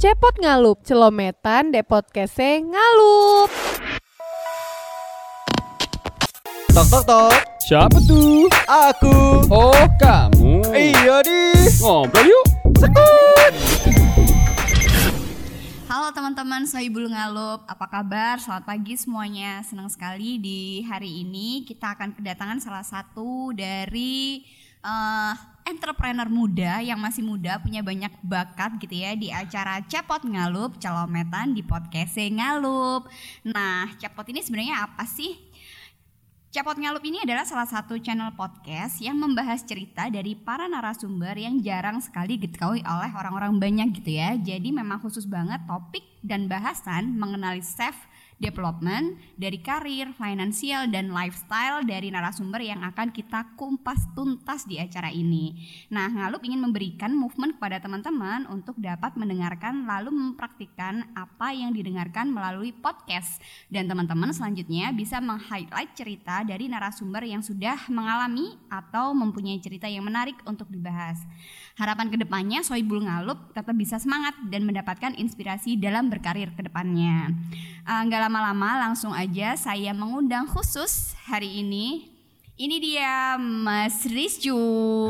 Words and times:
Cepot 0.00 0.32
ngalup, 0.40 0.80
celometan 0.80 1.76
depot 1.76 2.00
kese 2.08 2.64
ngalup. 2.64 3.52
Tok 6.72 6.86
tok 6.88 7.04
tok, 7.04 7.36
Siapa 7.68 8.00
tuh? 8.08 8.48
aku. 8.64 9.44
Oh, 9.52 9.76
kamu. 10.00 10.64
Iya 10.72 11.20
di. 11.20 11.52
Ngobrol 11.84 12.32
yuk. 12.32 12.46
Sekut. 12.80 13.52
Halo 15.84 16.08
teman-teman 16.16 16.64
Sohibul 16.64 17.12
Ngalup, 17.12 17.68
apa 17.68 17.84
kabar? 17.92 18.40
Selamat 18.40 18.72
pagi 18.72 18.96
semuanya. 18.96 19.60
Senang 19.68 19.92
sekali 19.92 20.40
di 20.40 20.80
hari 20.80 21.28
ini 21.28 21.68
kita 21.68 21.92
akan 22.00 22.16
kedatangan 22.16 22.56
salah 22.56 22.88
satu 22.88 23.52
dari 23.52 24.48
eh, 24.80 25.32
entrepreneur 25.70 26.26
muda 26.26 26.82
yang 26.82 26.98
masih 26.98 27.22
muda 27.22 27.62
punya 27.62 27.80
banyak 27.80 28.10
bakat 28.26 28.76
gitu 28.82 28.98
ya 28.98 29.14
di 29.14 29.30
acara 29.30 29.78
Cepot 29.86 30.26
Ngalup, 30.26 30.82
Celometan 30.82 31.54
di 31.54 31.62
podcast 31.62 32.18
Ngalup. 32.18 33.06
Nah, 33.46 33.94
Cepot 33.94 34.26
ini 34.34 34.42
sebenarnya 34.42 34.90
apa 34.90 35.06
sih? 35.06 35.38
Cepot 36.50 36.74
Ngalup 36.74 37.06
ini 37.06 37.22
adalah 37.22 37.46
salah 37.46 37.70
satu 37.70 37.94
channel 38.02 38.34
podcast 38.34 38.98
yang 38.98 39.14
membahas 39.14 39.62
cerita 39.62 40.10
dari 40.10 40.34
para 40.34 40.66
narasumber 40.66 41.38
yang 41.38 41.62
jarang 41.62 42.02
sekali 42.02 42.34
diketahui 42.42 42.82
oleh 42.82 43.10
orang-orang 43.14 43.54
banyak 43.62 44.02
gitu 44.02 44.18
ya. 44.18 44.34
Jadi 44.34 44.74
memang 44.74 44.98
khusus 44.98 45.30
banget 45.30 45.62
topik 45.70 46.02
dan 46.26 46.50
bahasan 46.50 47.14
mengenali 47.14 47.62
self 47.62 47.94
development 48.40 49.20
dari 49.36 49.60
karir, 49.60 50.16
finansial 50.16 50.88
dan 50.88 51.12
lifestyle 51.12 51.84
dari 51.84 52.08
narasumber 52.08 52.64
yang 52.64 52.80
akan 52.82 53.12
kita 53.12 53.54
kumpas 53.54 54.08
tuntas 54.16 54.64
di 54.64 54.80
acara 54.80 55.12
ini. 55.12 55.60
Nah, 55.92 56.08
Ngalup 56.08 56.42
ingin 56.42 56.58
memberikan 56.64 57.12
movement 57.12 57.60
kepada 57.60 57.78
teman-teman 57.84 58.48
untuk 58.48 58.74
dapat 58.80 59.14
mendengarkan 59.14 59.84
lalu 59.84 60.10
mempraktikkan 60.10 61.12
apa 61.12 61.52
yang 61.52 61.76
didengarkan 61.76 62.32
melalui 62.32 62.72
podcast 62.72 63.38
dan 63.68 63.86
teman-teman 63.86 64.32
selanjutnya 64.32 64.90
bisa 64.96 65.20
meng-highlight 65.20 65.92
cerita 65.92 66.40
dari 66.42 66.66
narasumber 66.66 67.22
yang 67.28 67.44
sudah 67.44 67.76
mengalami 67.92 68.56
atau 68.72 69.12
mempunyai 69.12 69.60
cerita 69.60 69.84
yang 69.84 70.08
menarik 70.08 70.40
untuk 70.48 70.66
dibahas. 70.72 71.20
Harapan 71.76 72.08
ke 72.08 72.16
depannya 72.16 72.64
Soibul 72.64 73.04
Ngalup 73.04 73.52
tetap 73.52 73.76
bisa 73.76 74.00
semangat 74.00 74.32
dan 74.48 74.64
mendapatkan 74.64 75.12
inspirasi 75.16 75.76
dalam 75.76 76.08
berkarir 76.08 76.52
ke 76.56 76.64
depannya. 76.64 77.36
Eh, 77.84 78.02
Nggak 78.08 78.29
lama-lama 78.30 78.86
langsung 78.86 79.10
aja 79.10 79.58
saya 79.58 79.90
mengundang 79.90 80.46
khusus 80.46 81.18
hari 81.26 81.66
ini. 81.66 82.14
Ini 82.54 82.76
dia 82.78 83.34
Mas 83.42 84.06
Rizju. 84.06 84.54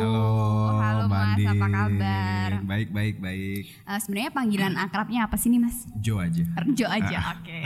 Halo, 0.01 0.81
Halo 0.81 1.05
Mas, 1.05 1.37
apa 1.45 1.67
kabar? 1.69 2.51
Baik, 2.65 2.89
baik, 2.89 3.21
baik. 3.21 3.65
Eh, 3.77 3.99
Sebenarnya 4.01 4.33
panggilan 4.33 4.73
akrabnya 4.81 5.29
apa 5.29 5.37
sih 5.37 5.53
nih 5.53 5.61
Mas? 5.61 5.85
Jo 6.01 6.17
aja. 6.17 6.41
Jo 6.73 6.89
aja, 6.89 7.37
oke. 7.37 7.61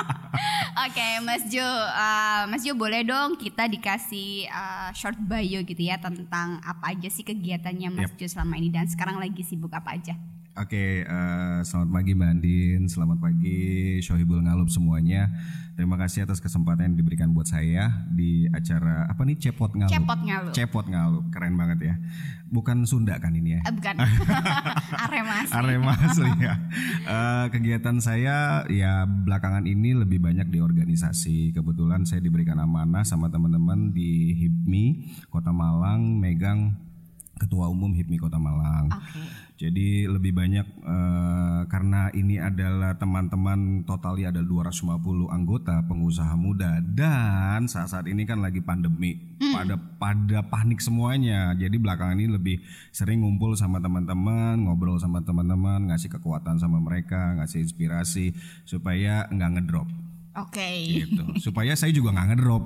Oke, 0.86 1.08
Mas 1.26 1.42
Jo, 1.50 1.66
eh, 1.66 2.42
Mas 2.46 2.62
Jo 2.62 2.78
boleh 2.78 3.02
dong 3.02 3.34
kita 3.34 3.66
dikasih 3.66 4.46
eh, 4.46 4.88
short 4.94 5.18
bio 5.18 5.66
gitu 5.66 5.82
ya 5.82 5.98
tentang 5.98 6.62
apa 6.62 6.94
aja 6.94 7.10
sih 7.10 7.26
kegiatannya 7.26 7.90
Mas 7.90 8.14
Jo 8.14 8.30
selama 8.30 8.54
ini 8.54 8.70
dan 8.70 8.86
sekarang 8.86 9.18
lagi 9.18 9.42
sibuk 9.42 9.74
apa 9.74 9.98
aja? 9.98 10.14
Oke, 10.56 11.04
eh, 11.04 11.58
selamat 11.68 11.90
pagi 11.92 12.16
Mbak 12.16 12.30
Andin, 12.32 12.88
selamat 12.88 13.20
pagi 13.20 13.60
Shohibul 14.00 14.40
Ngalup 14.40 14.72
semuanya. 14.72 15.28
Terima 15.76 16.00
kasih 16.00 16.24
atas 16.24 16.40
kesempatan 16.40 16.88
yang 16.88 16.96
diberikan 16.96 17.28
buat 17.36 17.44
saya 17.44 18.08
di 18.08 18.48
acara 18.48 19.04
apa 19.04 19.20
nih 19.28 19.36
Cepot 19.36 19.76
Ngalup. 19.76 19.92
Cepot 19.92 20.20
Ngalup. 20.24 20.52
Cepot 20.56 20.86
Ngalup, 20.88 21.24
keren 21.28 21.60
banget 21.60 21.92
ya. 21.92 21.94
Bukan 22.48 22.88
Sunda 22.88 23.20
kan 23.20 23.36
ini 23.36 23.60
ya? 23.60 23.68
Eh, 23.68 23.74
bukan, 23.76 24.00
Arema 25.04 25.44
sih. 25.44 25.52
Arema 25.52 25.92
asli 25.92 26.32
ya. 26.40 26.54
Eh, 27.04 27.46
kegiatan 27.52 28.00
saya 28.00 28.64
ya 28.72 29.04
belakangan 29.04 29.68
ini 29.68 29.92
lebih 29.92 30.24
banyak 30.24 30.48
di 30.48 30.64
organisasi. 30.64 31.52
Kebetulan 31.52 32.08
saya 32.08 32.24
diberikan 32.24 32.56
amanah 32.56 33.04
sama 33.04 33.28
teman-teman 33.28 33.92
di 33.92 34.32
HIPMI 34.40 34.84
Kota 35.28 35.52
Malang 35.52 36.16
megang 36.16 36.80
Ketua 37.36 37.68
Umum 37.68 37.92
HIPMI 37.92 38.16
Kota 38.16 38.40
Malang. 38.40 38.88
Oke. 38.88 39.45
Jadi 39.56 40.04
lebih 40.04 40.36
banyak 40.36 40.66
eh, 40.68 41.60
karena 41.72 42.12
ini 42.12 42.36
adalah 42.36 42.92
teman-teman 43.00 43.88
totali 43.88 44.28
ada 44.28 44.44
250 44.44 45.32
anggota 45.32 45.80
pengusaha 45.88 46.36
muda 46.36 46.84
dan 46.84 47.64
saat-saat 47.64 48.04
ini 48.04 48.28
kan 48.28 48.44
lagi 48.44 48.60
pandemi. 48.60 49.16
Pada 49.36 49.80
pada 49.80 50.44
panik 50.44 50.84
semuanya. 50.84 51.56
Jadi 51.56 51.80
belakangan 51.80 52.20
ini 52.20 52.28
lebih 52.28 52.60
sering 52.92 53.24
ngumpul 53.24 53.56
sama 53.56 53.80
teman-teman, 53.80 54.60
ngobrol 54.60 55.00
sama 55.00 55.24
teman-teman, 55.24 55.88
ngasih 55.88 56.12
kekuatan 56.12 56.60
sama 56.60 56.76
mereka, 56.76 57.32
ngasih 57.40 57.64
inspirasi 57.64 58.36
supaya 58.68 59.24
nggak 59.32 59.50
ngedrop 59.56 59.88
Oke. 60.36 60.68
gitu. 60.84 61.24
supaya 61.40 61.72
saya 61.72 61.96
juga 61.96 62.12
nggak 62.12 62.28
ngedrop. 62.36 62.62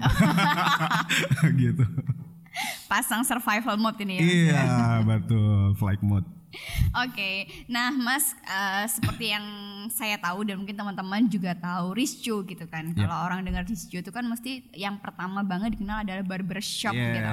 gitu. 1.63 1.87
Pasang 2.87 3.23
survival 3.23 3.79
mode 3.79 3.99
ini 4.03 4.19
ya. 4.19 4.23
Iya, 4.23 4.65
betul. 5.07 5.79
Flight 5.79 6.03
mode. 6.03 6.27
Oke, 7.07 7.47
nah 7.71 7.95
Mas 7.95 8.35
eh, 8.43 8.87
seperti 8.91 9.31
yang 9.31 9.47
saya 9.87 10.19
tahu 10.19 10.43
dan 10.43 10.59
mungkin 10.59 10.75
teman-teman 10.75 11.31
juga 11.31 11.55
tahu 11.55 11.95
Rizjo 11.95 12.43
gitu 12.43 12.67
kan. 12.67 12.91
Yep. 12.91 13.07
Kalau 13.07 13.17
orang 13.23 13.47
dengar 13.47 13.63
Rizjo 13.63 14.03
itu 14.03 14.11
kan 14.11 14.27
mesti 14.27 14.67
yang 14.75 14.99
pertama 14.99 15.47
banget 15.47 15.79
dikenal 15.79 16.03
adalah 16.03 16.27
barbershop 16.27 16.91
Yeah. 16.91 17.15
gitu. 17.15 17.31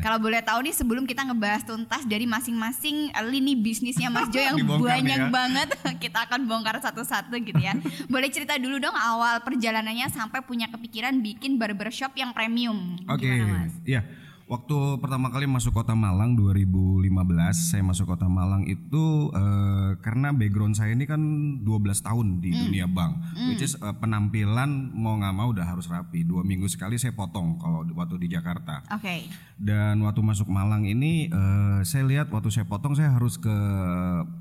Kalau 0.00 0.16
boleh 0.16 0.40
tahu 0.40 0.64
nih 0.64 0.72
sebelum 0.72 1.04
kita 1.04 1.28
ngebahas 1.28 1.68
tuntas 1.68 2.08
dari 2.08 2.24
masing-masing 2.24 3.12
eh, 3.12 3.26
lini 3.28 3.52
bisnisnya 3.52 4.08
Mas 4.08 4.32
Jo 4.32 4.40
yang 4.40 4.56
banyak 4.64 5.20
ya. 5.20 5.30
banget, 5.30 5.68
kita 6.08 6.24
akan 6.24 6.48
bongkar 6.48 6.80
satu-satu 6.80 7.36
gitu 7.44 7.60
ya. 7.60 7.76
boleh 8.12 8.32
cerita 8.32 8.56
dulu 8.56 8.80
dong 8.80 8.96
awal 8.96 9.44
perjalanannya 9.44 10.08
sampai 10.08 10.40
punya 10.40 10.72
kepikiran 10.72 11.20
bikin 11.20 11.60
barbershop 11.60 12.16
yang 12.16 12.32
premium. 12.32 12.96
Oke, 13.12 13.28
Mas? 13.28 13.76
iya. 13.84 14.23
Waktu 14.44 15.00
pertama 15.00 15.32
kali 15.32 15.48
masuk 15.48 15.72
kota 15.72 15.96
Malang 15.96 16.36
2015, 16.36 17.08
saya 17.56 17.80
masuk 17.80 18.12
kota 18.12 18.28
Malang 18.28 18.68
itu 18.68 19.32
eh, 19.32 19.96
karena 20.04 20.36
background 20.36 20.76
saya 20.76 20.92
ini 20.92 21.08
kan 21.08 21.20
12 21.64 21.64
tahun 22.04 22.44
di 22.44 22.52
dunia 22.52 22.84
bank, 22.84 23.40
which 23.48 23.64
is 23.64 23.72
eh, 23.80 23.96
penampilan 23.96 24.92
mau 24.92 25.16
nggak 25.16 25.32
mau 25.32 25.48
udah 25.48 25.64
harus 25.64 25.88
rapi. 25.88 26.28
Dua 26.28 26.44
minggu 26.44 26.68
sekali 26.68 27.00
saya 27.00 27.16
potong 27.16 27.56
kalau 27.56 27.88
waktu 27.96 28.20
di 28.20 28.36
Jakarta. 28.36 28.84
Oke. 28.92 29.32
Dan 29.56 30.04
waktu 30.04 30.20
masuk 30.20 30.52
Malang 30.52 30.84
ini 30.84 31.32
eh, 31.32 31.80
saya 31.88 32.04
lihat 32.04 32.28
waktu 32.28 32.52
saya 32.52 32.68
potong 32.68 32.92
saya 32.92 33.16
harus 33.16 33.40
ke 33.40 33.56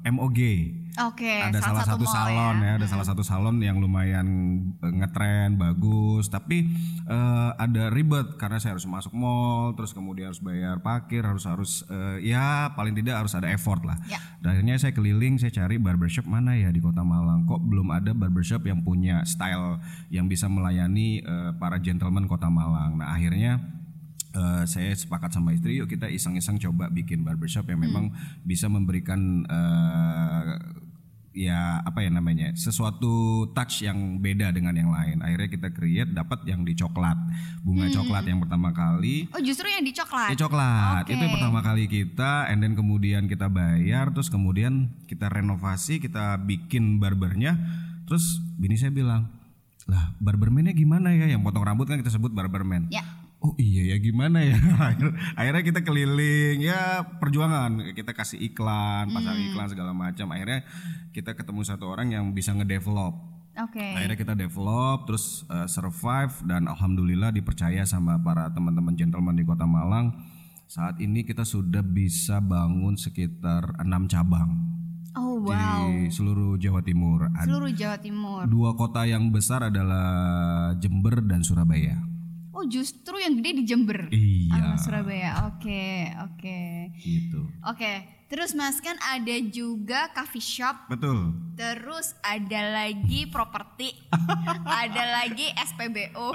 MOG. 0.04 0.40
Oke, 0.94 1.42
ada 1.42 1.58
salah, 1.58 1.82
satu, 1.82 2.06
mall 2.06 2.14
salon 2.14 2.56
ya. 2.62 2.72
ada 2.78 2.86
salah 2.86 3.08
satu 3.08 3.24
salon 3.26 3.58
yang 3.66 3.82
lumayan 3.82 4.28
eh, 4.78 4.94
ngetren 4.94 5.58
bagus. 5.58 6.30
Tapi 6.30 6.70
eh, 7.10 7.50
ada 7.58 7.90
ribet 7.90 8.38
karena 8.38 8.62
saya 8.62 8.78
harus 8.78 8.86
masuk 8.86 9.10
mall 9.18 9.74
terus 9.74 9.90
kemudian 9.90 10.30
harus 10.30 10.38
bayar 10.38 10.86
parkir 10.86 11.26
harus 11.26 11.50
harus 11.50 11.82
eh, 11.90 12.30
ya 12.30 12.70
paling 12.78 12.94
tidak 12.94 13.26
harus 13.26 13.34
ada 13.34 13.50
effort 13.50 13.82
lah. 13.82 13.98
Ya. 14.06 14.22
Dan 14.38 14.54
akhirnya 14.54 14.78
saya 14.78 14.94
keliling 14.94 15.42
saya 15.42 15.50
cari 15.50 15.82
barbershop 15.82 16.30
mana 16.30 16.54
ya 16.54 16.70
di 16.70 16.78
kota 16.78 17.02
Malang. 17.02 17.50
Kok 17.50 17.62
belum 17.66 17.90
ada 17.90 18.14
barbershop 18.14 18.62
yang 18.70 18.86
punya 18.86 19.26
style 19.26 19.82
yang 20.14 20.30
bisa 20.30 20.46
melayani 20.46 21.26
eh, 21.26 21.52
para 21.58 21.82
gentleman 21.82 22.30
kota 22.30 22.54
Malang? 22.54 23.02
Nah 23.02 23.18
akhirnya 23.18 23.82
Eh, 24.34 24.66
saya 24.66 24.90
sepakat 24.98 25.30
sama 25.30 25.54
istri 25.54 25.78
yuk 25.78 25.86
kita 25.86 26.10
iseng-iseng 26.10 26.58
coba 26.58 26.90
bikin 26.90 27.22
barbershop 27.22 27.70
yang 27.70 27.86
memang 27.86 28.10
bisa 28.42 28.66
memberikan 28.66 29.46
ya 31.34 31.82
apa 31.82 32.06
ya 32.06 32.14
namanya 32.14 32.54
sesuatu 32.54 33.50
touch 33.58 33.82
yang 33.86 34.22
beda 34.22 34.54
dengan 34.54 34.78
yang 34.78 34.94
lain 34.94 35.18
akhirnya 35.26 35.50
kita 35.50 35.70
create 35.74 36.14
dapat 36.14 36.46
yang 36.46 36.62
di 36.62 36.78
coklat 36.78 37.18
bunga 37.66 37.90
coklat 37.90 38.24
yang 38.30 38.38
pertama 38.38 38.70
kali 38.70 39.26
Oh 39.34 39.42
justru 39.42 39.66
yang 39.66 39.82
di 39.82 39.90
coklat. 39.90 40.30
Eh 40.30 40.38
coklat 40.38 41.10
Oke. 41.10 41.18
itu 41.18 41.22
yang 41.26 41.34
pertama 41.34 41.60
kali 41.66 41.84
kita, 41.90 42.50
and 42.54 42.62
then 42.62 42.78
kemudian 42.78 43.26
kita 43.26 43.50
bayar, 43.50 44.14
terus 44.14 44.30
kemudian 44.30 44.94
kita 45.10 45.26
renovasi, 45.32 45.98
kita 45.98 46.38
bikin 46.44 47.02
barbernya, 47.02 47.58
terus 48.06 48.38
bini 48.62 48.78
saya 48.78 48.94
bilang, 48.94 49.34
lah 49.90 50.14
barbermannya 50.22 50.78
gimana 50.78 51.18
ya? 51.18 51.30
Yang 51.34 51.50
potong 51.50 51.66
rambut 51.66 51.90
kan 51.90 51.98
kita 51.98 52.14
sebut 52.14 52.30
barberman. 52.30 52.94
Ya. 52.94 53.02
Oh 53.44 53.54
iya 53.56 53.92
ya 53.92 53.98
gimana 54.00 54.40
ya? 54.40 54.56
Akhir- 54.90 55.16
Akhirnya 55.36 55.64
kita 55.64 55.80
keliling 55.82 56.64
ya 56.64 57.04
perjuangan 57.14 57.92
kita 57.92 58.12
kasih 58.12 58.40
iklan, 58.42 59.12
pasang 59.12 59.36
Hmm. 59.36 59.48
iklan 59.52 59.68
segala 59.68 59.92
macam. 59.92 60.32
Akhirnya 60.32 60.64
kita 61.12 61.36
ketemu 61.36 61.62
satu 61.62 61.86
orang 61.86 62.08
yang 62.10 62.32
bisa 62.32 62.52
ngedevelop. 62.52 63.20
Oke. 63.54 63.84
Akhirnya 63.84 64.16
kita 64.16 64.34
develop, 64.34 65.06
terus 65.06 65.44
uh, 65.46 65.68
survive 65.68 66.34
dan 66.44 66.66
alhamdulillah 66.66 67.30
dipercaya 67.30 67.84
sama 67.84 68.18
para 68.18 68.50
teman-teman 68.50 68.96
gentleman 68.96 69.36
di 69.36 69.44
Kota 69.44 69.68
Malang. 69.68 70.16
Saat 70.66 70.98
ini 70.98 71.22
kita 71.22 71.44
sudah 71.44 71.84
bisa 71.84 72.40
bangun 72.40 72.96
sekitar 72.96 73.78
enam 73.78 74.08
cabang 74.08 74.58
Oh 75.14 75.38
wow. 75.38 75.86
di 75.86 76.10
seluruh 76.10 76.58
Jawa 76.58 76.82
Timur. 76.82 77.30
Seluruh 77.38 77.70
Jawa 77.70 78.00
Timur. 78.00 78.48
Dua 78.48 78.74
kota 78.74 79.04
yang 79.04 79.30
besar 79.30 79.68
adalah 79.68 80.08
Jember 80.74 81.22
dan 81.22 81.46
Surabaya. 81.46 82.02
Oh 82.64 82.72
justru 82.72 83.20
yang 83.20 83.36
gede 83.44 83.60
di 83.60 83.64
Jember. 83.68 84.08
Iya. 84.08 84.56
Ah, 84.56 84.80
Surabaya. 84.80 85.52
Oke, 85.52 86.08
oke. 86.16 86.60
Gitu. 86.96 87.44
Oke. 87.60 88.24
Terus 88.32 88.56
Mas 88.56 88.80
kan 88.80 88.96
ada 89.04 89.36
juga 89.52 90.08
coffee 90.16 90.40
shop 90.40 90.88
Betul. 90.88 91.36
Terus 91.60 92.16
ada 92.24 92.62
lagi 92.72 93.28
properti, 93.28 93.92
ada 94.88 95.04
lagi 95.22 95.52
SPBU. 95.54 96.32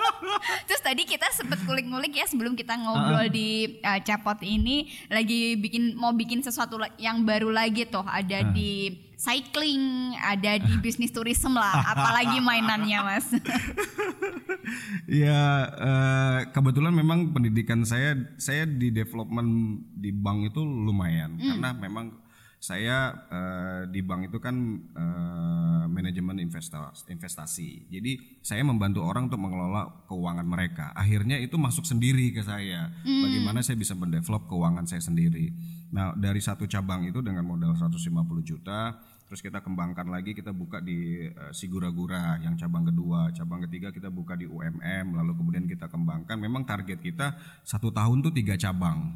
Terus 0.68 0.82
tadi 0.84 1.08
kita 1.08 1.32
sempet 1.32 1.64
kulik-ngulik 1.64 2.20
ya 2.20 2.28
sebelum 2.28 2.52
kita 2.52 2.76
ngobrol 2.76 3.32
di 3.32 3.80
uh, 3.80 3.98
Capot 4.04 4.38
ini 4.44 4.92
lagi 5.08 5.56
bikin 5.56 5.96
mau 5.96 6.12
bikin 6.12 6.44
sesuatu 6.44 6.76
yang 7.00 7.24
baru 7.24 7.48
lagi 7.48 7.88
tuh 7.88 8.04
ada 8.04 8.52
di 8.52 8.92
cycling, 9.22 10.12
ada 10.18 10.58
di 10.58 10.74
bisnis 10.84 11.14
tourism 11.14 11.54
lah, 11.54 11.94
apalagi 11.94 12.42
mainannya 12.42 12.98
mas. 13.06 13.26
Ya 15.10 15.68
eh, 15.74 16.38
kebetulan 16.54 16.94
memang 16.94 17.34
pendidikan 17.34 17.82
saya 17.82 18.14
saya 18.38 18.64
di 18.64 18.94
development 18.94 19.82
di 19.92 20.14
bank 20.14 20.54
itu 20.54 20.62
lumayan 20.62 21.36
karena 21.36 21.74
memang 21.74 22.14
saya 22.62 23.10
eh, 23.28 23.82
di 23.90 24.00
bank 24.06 24.30
itu 24.30 24.38
kan 24.38 24.54
eh, 24.94 25.84
manajemen 25.90 26.40
investasi, 26.40 27.10
investasi. 27.10 27.68
Jadi 27.90 28.40
saya 28.40 28.62
membantu 28.64 29.04
orang 29.04 29.28
untuk 29.28 29.42
mengelola 29.42 30.06
keuangan 30.08 30.46
mereka. 30.46 30.94
Akhirnya 30.96 31.36
itu 31.36 31.58
masuk 31.60 31.84
sendiri 31.84 32.32
ke 32.32 32.40
saya. 32.40 32.88
Bagaimana 33.02 33.60
saya 33.60 33.76
bisa 33.76 33.92
mendevelop 33.92 34.48
keuangan 34.48 34.88
saya 34.88 35.02
sendiri. 35.04 35.52
Nah, 35.92 36.16
dari 36.16 36.40
satu 36.40 36.64
cabang 36.64 37.04
itu 37.04 37.20
dengan 37.20 37.44
modal 37.44 37.76
150 37.76 38.00
juta 38.40 38.96
Terus 39.32 39.48
kita 39.48 39.64
kembangkan 39.64 40.12
lagi, 40.12 40.36
kita 40.36 40.52
buka 40.52 40.84
di 40.84 41.24
eh, 41.24 41.52
Sigura-gura 41.56 42.36
yang 42.44 42.52
cabang 42.52 42.84
kedua, 42.84 43.32
cabang 43.32 43.64
ketiga 43.64 43.88
kita 43.88 44.12
buka 44.12 44.36
di 44.36 44.44
UMM, 44.44 45.16
lalu 45.16 45.32
kemudian 45.32 45.64
kita 45.64 45.88
kembangkan. 45.88 46.36
Memang 46.36 46.68
target 46.68 47.00
kita 47.00 47.32
satu 47.64 47.88
tahun 47.88 48.20
tuh 48.20 48.28
tiga 48.28 48.60
cabang 48.60 49.08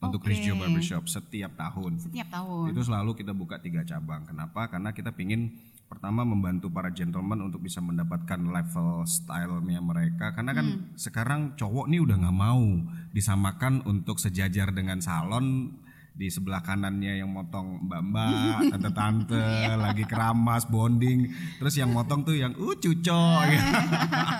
untuk 0.00 0.24
Oke. 0.24 0.32
Rizjo 0.32 0.56
Barbershop 0.56 1.04
setiap 1.12 1.52
tahun. 1.60 2.00
Setiap 2.00 2.32
tahun. 2.32 2.72
Itu 2.72 2.80
selalu 2.80 3.12
kita 3.12 3.36
buka 3.36 3.60
tiga 3.60 3.84
cabang. 3.84 4.24
Kenapa? 4.24 4.72
Karena 4.72 4.88
kita 4.96 5.12
pingin 5.12 5.52
pertama 5.84 6.24
membantu 6.24 6.72
para 6.72 6.88
gentleman 6.88 7.52
untuk 7.52 7.60
bisa 7.60 7.84
mendapatkan 7.84 8.40
level 8.40 9.04
stylenya 9.04 9.84
mereka. 9.84 10.32
Karena 10.32 10.56
kan 10.56 10.96
sekarang 10.96 11.60
cowok 11.60 11.92
nih 11.92 12.00
udah 12.00 12.16
nggak 12.16 12.38
mau 12.40 12.88
disamakan 13.12 13.84
untuk 13.84 14.16
sejajar 14.16 14.72
dengan 14.72 15.04
salon 15.04 15.76
di 16.18 16.26
sebelah 16.34 16.58
kanannya 16.66 17.22
yang 17.22 17.30
motong 17.30 17.86
mbak-mbak, 17.86 18.58
tante-tante, 18.74 19.70
lagi 19.78 20.02
keramas, 20.02 20.66
bonding, 20.66 21.30
terus 21.62 21.78
yang 21.78 21.94
motong 21.94 22.26
tuh 22.26 22.34
yang 22.34 22.50
uh 22.58 22.74
cuco. 22.74 23.22
gitu. 23.54 23.70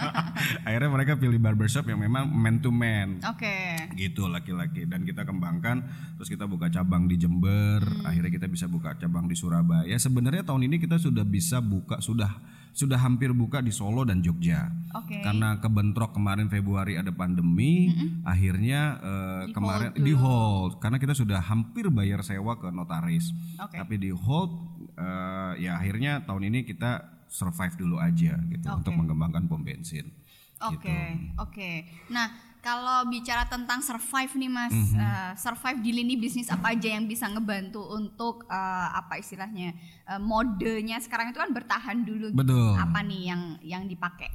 Akhirnya 0.66 0.90
mereka 0.90 1.14
pilih 1.14 1.38
barbershop 1.38 1.86
yang 1.86 2.02
memang 2.02 2.26
man 2.34 2.58
to 2.58 2.74
man. 2.74 3.22
Oke. 3.22 3.94
gitu 3.94 4.26
laki-laki. 4.26 4.90
Dan 4.90 5.06
kita 5.06 5.22
kembangkan 5.22 5.86
terus 6.18 6.26
kita 6.26 6.50
buka 6.50 6.66
cabang 6.66 7.06
di 7.06 7.14
Jember. 7.14 7.86
Akhirnya 8.02 8.34
kita 8.34 8.50
bisa 8.50 8.66
buka 8.66 8.98
cabang 8.98 9.30
di 9.30 9.38
Surabaya. 9.38 9.94
Sebenarnya 9.94 10.42
tahun 10.42 10.66
ini 10.66 10.82
kita 10.82 10.98
sudah 10.98 11.22
bisa 11.22 11.62
buka 11.62 12.02
sudah 12.02 12.57
sudah 12.78 12.94
hampir 13.02 13.34
buka 13.34 13.58
di 13.58 13.74
Solo 13.74 14.06
dan 14.06 14.22
Jogja 14.22 14.70
Oke. 14.94 15.18
karena 15.18 15.58
kebentrok 15.58 16.14
kemarin 16.14 16.46
Februari 16.46 16.94
ada 16.94 17.10
pandemi 17.10 17.90
akhirnya 18.22 18.80
eh, 19.02 19.42
Di 19.50 19.54
kemarin 19.58 19.90
hold 19.90 20.06
di 20.06 20.12
hold 20.14 20.72
karena 20.78 21.02
kita 21.02 21.18
sudah 21.18 21.42
hampir 21.42 21.90
bayar 21.90 22.22
sewa 22.22 22.54
ke 22.54 22.70
notaris 22.70 23.34
Oke. 23.58 23.82
tapi 23.82 23.98
di 23.98 24.14
hold 24.14 24.78
eh, 24.94 25.66
ya 25.66 25.74
akhirnya 25.74 26.22
tahun 26.22 26.54
ini 26.54 26.62
kita 26.62 27.26
survive 27.26 27.74
dulu 27.74 27.98
aja 27.98 28.38
gitu 28.46 28.66
Oke. 28.70 28.78
untuk 28.86 28.94
mengembangkan 28.94 29.50
pom 29.50 29.60
bensin 29.66 30.14
Oke, 30.58 30.90
gitu. 30.90 31.38
oke. 31.38 31.70
Nah, 32.10 32.26
kalau 32.58 33.06
bicara 33.06 33.44
tentang 33.44 33.78
survive 33.78 34.32
nih 34.34 34.48
Mas, 34.48 34.70
Mhm. 34.70 34.94
eh, 34.94 35.32
survive 35.34 35.78
di 35.78 35.90
lini 35.92 36.14
bisnis 36.14 36.46
apa 36.46 36.70
aja 36.70 36.88
yang 36.90 37.04
bisa 37.04 37.26
ngebantu 37.26 37.80
untuk 37.88 38.44
eh, 38.44 38.56
apa 38.90 39.16
istilahnya 39.16 39.72
eh, 40.04 40.18
modenya 40.18 40.98
sekarang 40.98 41.28
itu 41.28 41.38
kan 41.38 41.50
bertahan 41.50 42.02
dulu. 42.02 42.28
gitu. 42.28 42.36
Betul. 42.36 42.74
Apa 42.74 43.00
nih 43.00 43.22
yang 43.26 43.42
yang 43.60 43.82
dipakai? 43.84 44.28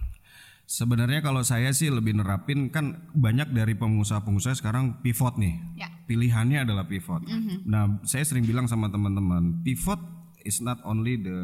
Sebenarnya 0.63 1.19
kalau 1.19 1.43
saya 1.43 1.69
sih 1.69 1.91
lebih 1.91 2.15
nerapin 2.15 2.69
kan 2.69 2.95
banyak 3.11 3.51
dari 3.51 3.75
pengusaha-pengusaha 3.75 4.55
sekarang 4.55 5.01
pivot 5.01 5.35
nih. 5.35 5.59
Ya. 5.75 5.91
Pilihannya 6.03 6.63
adalah 6.63 6.87
pivot. 6.87 7.27
Nah, 7.63 7.99
saya 8.01 8.23
sering 8.23 8.43
bilang 8.43 8.65
sama 8.65 8.87
teman-teman, 8.87 9.59
pivot 9.59 9.99
is 10.43 10.59
not 10.59 10.79
only 10.83 11.19
the 11.19 11.39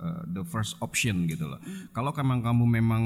uh, 0.00 0.22
the 0.30 0.42
first 0.46 0.78
option 0.80 1.26
gitu 1.26 1.46
loh. 1.46 1.60
Kalau 1.94 2.14
memang 2.14 2.40
kamu 2.42 2.64
memang 2.80 3.02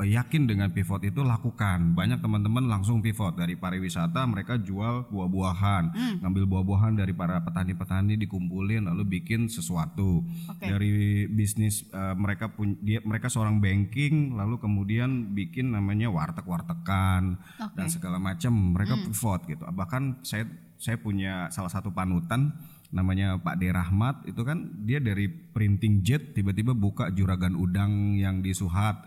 uh, 0.00 0.06
yakin 0.06 0.48
dengan 0.48 0.72
pivot 0.72 1.04
itu 1.04 1.20
lakukan. 1.24 1.96
Banyak 1.96 2.20
teman-teman 2.20 2.68
langsung 2.68 3.00
pivot 3.00 3.36
dari 3.36 3.56
pariwisata 3.56 4.24
mereka 4.28 4.60
jual 4.60 5.08
buah-buahan, 5.08 5.84
ngambil 6.24 6.44
buah-buahan 6.48 6.96
dari 6.96 7.12
para 7.16 7.40
petani-petani 7.44 8.16
dikumpulin 8.20 8.88
lalu 8.88 9.20
bikin 9.20 9.48
sesuatu. 9.48 10.24
Oke. 10.48 10.64
Dari 10.64 11.26
bisnis 11.28 11.84
uh, 11.92 12.16
mereka 12.16 12.52
pun 12.52 12.76
dia 12.80 13.00
mereka 13.02 13.28
seorang 13.28 13.58
banking 13.58 14.36
lalu 14.36 14.60
kemudian 14.60 15.32
bikin 15.36 15.72
namanya 15.72 16.08
warteg-wartegan 16.12 17.36
dan 17.76 17.86
segala 17.88 18.20
macam 18.20 18.52
mereka 18.76 18.96
pivot 18.96 19.40
gitu. 19.48 19.64
Bahkan 19.64 20.24
saya 20.24 20.44
saya 20.80 20.96
punya 20.96 21.52
salah 21.52 21.68
satu 21.68 21.92
panutan 21.92 22.56
namanya 22.90 23.38
Pak 23.38 23.56
D 23.62 23.70
Rahmat 23.70 24.26
itu 24.26 24.42
kan 24.42 24.66
dia 24.82 24.98
dari 24.98 25.30
printing 25.30 26.02
jet 26.02 26.34
tiba-tiba 26.34 26.74
buka 26.74 27.10
juragan 27.14 27.54
udang 27.54 28.18
yang 28.18 28.42
di 28.42 28.50
Suhat 28.50 29.06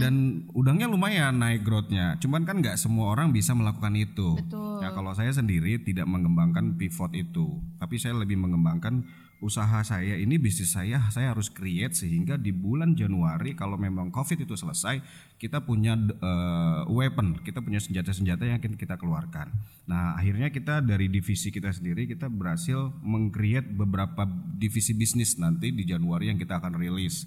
dan 0.00 0.46
udangnya 0.56 0.88
lumayan 0.88 1.36
naik 1.36 1.66
growth-nya. 1.66 2.16
Cuman 2.22 2.48
kan 2.48 2.64
nggak 2.64 2.80
semua 2.80 3.12
orang 3.12 3.34
bisa 3.34 3.52
melakukan 3.52 3.92
itu. 3.98 4.38
Betul. 4.40 4.71
Ya 4.82 4.90
kalau 4.90 5.14
saya 5.14 5.30
sendiri 5.30 5.78
tidak 5.78 6.10
mengembangkan 6.10 6.74
pivot 6.74 7.14
itu, 7.14 7.62
tapi 7.78 8.02
saya 8.02 8.18
lebih 8.18 8.34
mengembangkan 8.34 9.06
usaha 9.42 9.82
saya 9.82 10.14
ini 10.22 10.38
bisnis 10.38 10.70
saya 10.70 11.02
saya 11.10 11.34
harus 11.34 11.50
create 11.50 11.98
sehingga 11.98 12.38
di 12.38 12.54
bulan 12.54 12.94
Januari 12.94 13.58
kalau 13.58 13.74
memang 13.74 14.14
Covid 14.14 14.46
itu 14.46 14.54
selesai 14.54 15.02
kita 15.34 15.66
punya 15.66 15.98
eh, 15.98 16.80
weapon, 16.86 17.42
kita 17.42 17.58
punya 17.58 17.82
senjata-senjata 17.82 18.46
yang 18.46 18.62
akan 18.62 18.78
kita 18.78 18.94
keluarkan. 18.94 19.50
Nah, 19.90 20.14
akhirnya 20.14 20.54
kita 20.54 20.78
dari 20.78 21.10
divisi 21.10 21.50
kita 21.50 21.74
sendiri 21.74 22.06
kita 22.06 22.30
berhasil 22.30 22.94
meng-create 23.02 23.66
beberapa 23.66 24.22
divisi 24.58 24.94
bisnis 24.94 25.34
nanti 25.42 25.74
di 25.74 25.82
Januari 25.82 26.30
yang 26.30 26.38
kita 26.38 26.62
akan 26.62 26.78
rilis. 26.78 27.26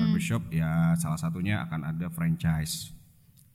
Barbershop 0.00 0.48
ya 0.48 0.96
salah 0.96 1.20
satunya 1.20 1.60
akan 1.68 1.92
ada 1.92 2.08
franchise. 2.08 2.99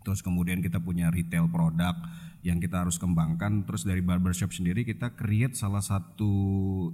Terus 0.06 0.22
kemudian 0.22 0.62
kita 0.62 0.78
punya 0.78 1.10
retail 1.10 1.50
produk 1.50 1.98
yang 2.46 2.62
kita 2.62 2.86
harus 2.86 3.02
kembangkan. 3.02 3.66
Terus 3.66 3.82
dari 3.82 4.06
barbershop 4.06 4.54
sendiri 4.54 4.86
kita 4.86 5.18
create 5.18 5.58
salah 5.58 5.82
satu 5.82 6.30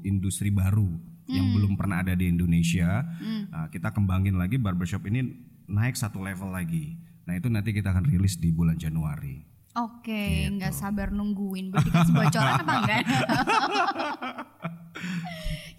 industri 0.08 0.48
baru 0.48 0.88
yang 1.28 1.52
belum 1.52 1.76
pernah 1.76 2.00
ada 2.00 2.16
di 2.16 2.28
Indonesia. 2.28 3.04
Nah, 3.52 3.68
kita 3.68 3.92
kembangin 3.92 4.40
lagi 4.40 4.56
barbershop 4.56 5.04
ini 5.08 5.28
naik 5.68 6.00
satu 6.00 6.24
level 6.24 6.56
lagi. 6.56 6.96
Nah 7.28 7.36
itu 7.36 7.48
nanti 7.48 7.72
kita 7.72 7.92
akan 7.92 8.08
rilis 8.08 8.40
di 8.40 8.52
bulan 8.52 8.76
Januari. 8.76 9.44
Oke, 9.72 10.48
Gitu. 10.52 10.60
nggak 10.60 10.76
sabar 10.76 11.16
nungguin. 11.16 11.72
Boleh 11.72 11.84
dikasih 11.88 12.12
bocoran 12.12 12.54
apa 12.60 12.74
enggak? 12.84 13.04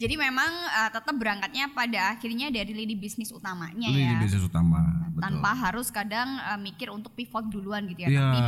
Jadi 0.02 0.14
memang 0.18 0.50
eh, 0.50 0.90
tetap 0.90 1.14
berangkatnya 1.14 1.70
pada 1.70 2.18
akhirnya 2.18 2.50
dari 2.50 2.74
lini 2.74 2.98
bisnis 2.98 3.30
utamanya 3.30 3.86
Ini 3.86 4.02
ya. 4.02 4.10
di 4.10 4.16
bisnis 4.18 4.42
utama. 4.42 4.82
Betul. 5.12 5.22
tanpa 5.28 5.50
harus 5.52 5.92
kadang 5.92 6.40
uh, 6.40 6.56
mikir 6.56 6.88
untuk 6.88 7.12
pivot 7.12 7.44
duluan 7.46 7.84
gitu 7.84 8.00
ya, 8.02 8.08
Iya. 8.08 8.18
tapi 8.18 8.38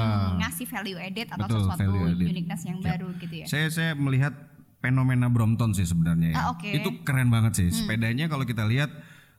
ngasih 0.41 0.67
value 0.67 0.97
added 0.99 1.29
atau 1.29 1.45
Betul, 1.45 1.59
sesuatu 1.61 1.93
added. 2.09 2.25
uniqueness 2.25 2.63
yang 2.65 2.79
Yap. 2.81 2.89
baru 2.89 3.09
gitu 3.21 3.35
ya. 3.37 3.47
Saya 3.47 3.67
saya 3.69 3.91
melihat 3.93 4.33
fenomena 4.81 5.29
Brompton 5.29 5.77
sih 5.77 5.85
sebenarnya 5.85 6.33
ya. 6.33 6.37
Ah, 6.41 6.47
oke. 6.57 6.65
Hmm. 6.65 6.79
Itu 6.81 6.89
keren 7.05 7.29
banget 7.29 7.53
sih. 7.57 7.69
Sepedanya 7.71 8.27
kalau 8.27 8.43
kita 8.43 8.65
lihat 8.65 8.89